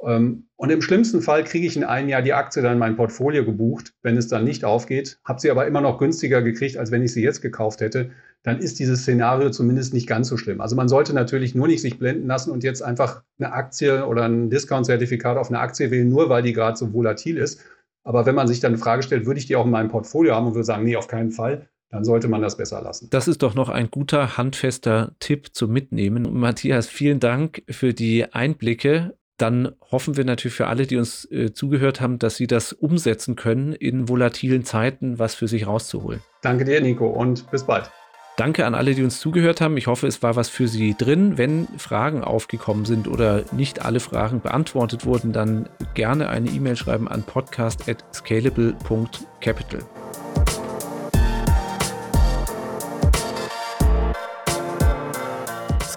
ähm, 0.00 0.46
und 0.56 0.70
im 0.70 0.80
schlimmsten 0.80 1.22
Fall 1.22 1.42
kriege 1.42 1.66
ich 1.66 1.76
in 1.76 1.84
einem 1.84 2.08
Jahr 2.08 2.22
die 2.22 2.32
Aktie 2.32 2.62
dann 2.62 2.74
in 2.74 2.78
mein 2.78 2.96
Portfolio 2.96 3.44
gebucht, 3.44 3.94
wenn 4.02 4.16
es 4.16 4.28
dann 4.28 4.44
nicht 4.44 4.64
aufgeht, 4.64 5.18
habe 5.24 5.40
sie 5.40 5.50
aber 5.50 5.66
immer 5.66 5.80
noch 5.80 5.98
günstiger 5.98 6.40
gekriegt, 6.40 6.76
als 6.76 6.92
wenn 6.92 7.02
ich 7.02 7.12
sie 7.12 7.22
jetzt 7.22 7.42
gekauft 7.42 7.80
hätte, 7.80 8.10
dann 8.44 8.60
ist 8.60 8.78
dieses 8.78 9.02
Szenario 9.02 9.50
zumindest 9.50 9.92
nicht 9.92 10.08
ganz 10.08 10.28
so 10.28 10.36
schlimm. 10.36 10.60
Also 10.60 10.76
man 10.76 10.88
sollte 10.88 11.14
natürlich 11.14 11.54
nur 11.54 11.66
nicht 11.66 11.82
sich 11.82 11.98
blenden 11.98 12.28
lassen 12.28 12.52
und 12.52 12.62
jetzt 12.62 12.82
einfach 12.82 13.22
eine 13.38 13.52
Aktie 13.52 14.06
oder 14.06 14.24
ein 14.24 14.50
Discount-Zertifikat 14.50 15.36
auf 15.36 15.48
eine 15.48 15.58
Aktie 15.60 15.90
wählen, 15.90 16.08
nur 16.08 16.28
weil 16.28 16.42
die 16.42 16.52
gerade 16.52 16.76
so 16.76 16.92
volatil 16.92 17.38
ist. 17.38 17.60
Aber 18.04 18.26
wenn 18.26 18.34
man 18.34 18.48
sich 18.48 18.60
dann 18.60 18.72
eine 18.72 18.82
Frage 18.82 19.02
stellt, 19.02 19.26
würde 19.26 19.38
ich 19.38 19.46
die 19.46 19.54
auch 19.56 19.64
in 19.64 19.70
meinem 19.70 19.88
Portfolio 19.88 20.34
haben 20.34 20.46
und 20.46 20.54
würde 20.54 20.64
sagen, 20.64 20.84
nee, 20.84 20.96
auf 20.96 21.06
keinen 21.08 21.30
Fall, 21.30 21.68
dann 21.92 22.02
sollte 22.04 22.26
man 22.26 22.42
das 22.42 22.56
besser 22.56 22.82
lassen. 22.82 23.06
Das 23.10 23.28
ist 23.28 23.42
doch 23.42 23.54
noch 23.54 23.68
ein 23.68 23.90
guter, 23.90 24.38
handfester 24.38 25.12
Tipp 25.20 25.50
zum 25.52 25.72
Mitnehmen. 25.72 26.32
Matthias, 26.32 26.88
vielen 26.88 27.20
Dank 27.20 27.62
für 27.68 27.92
die 27.92 28.32
Einblicke. 28.32 29.14
Dann 29.36 29.72
hoffen 29.90 30.16
wir 30.16 30.24
natürlich 30.24 30.54
für 30.54 30.68
alle, 30.68 30.86
die 30.86 30.96
uns 30.96 31.30
äh, 31.30 31.52
zugehört 31.52 32.00
haben, 32.00 32.18
dass 32.18 32.36
sie 32.36 32.46
das 32.46 32.72
umsetzen 32.72 33.36
können, 33.36 33.74
in 33.74 34.08
volatilen 34.08 34.64
Zeiten 34.64 35.18
was 35.18 35.34
für 35.34 35.48
sich 35.48 35.66
rauszuholen. 35.66 36.22
Danke 36.40 36.64
dir, 36.64 36.80
Nico, 36.80 37.08
und 37.08 37.50
bis 37.50 37.64
bald. 37.64 37.90
Danke 38.38 38.64
an 38.64 38.74
alle, 38.74 38.94
die 38.94 39.02
uns 39.02 39.20
zugehört 39.20 39.60
haben. 39.60 39.76
Ich 39.76 39.86
hoffe, 39.86 40.06
es 40.06 40.22
war 40.22 40.36
was 40.36 40.48
für 40.48 40.68
Sie 40.68 40.94
drin. 40.96 41.36
Wenn 41.36 41.68
Fragen 41.76 42.24
aufgekommen 42.24 42.86
sind 42.86 43.06
oder 43.06 43.44
nicht 43.52 43.84
alle 43.84 44.00
Fragen 44.00 44.40
beantwortet 44.40 45.04
wurden, 45.04 45.34
dann 45.34 45.68
gerne 45.92 46.30
eine 46.30 46.48
E-Mail 46.48 46.76
schreiben 46.76 47.08
an 47.08 47.24
podcast.scalable.capital. 47.24 49.80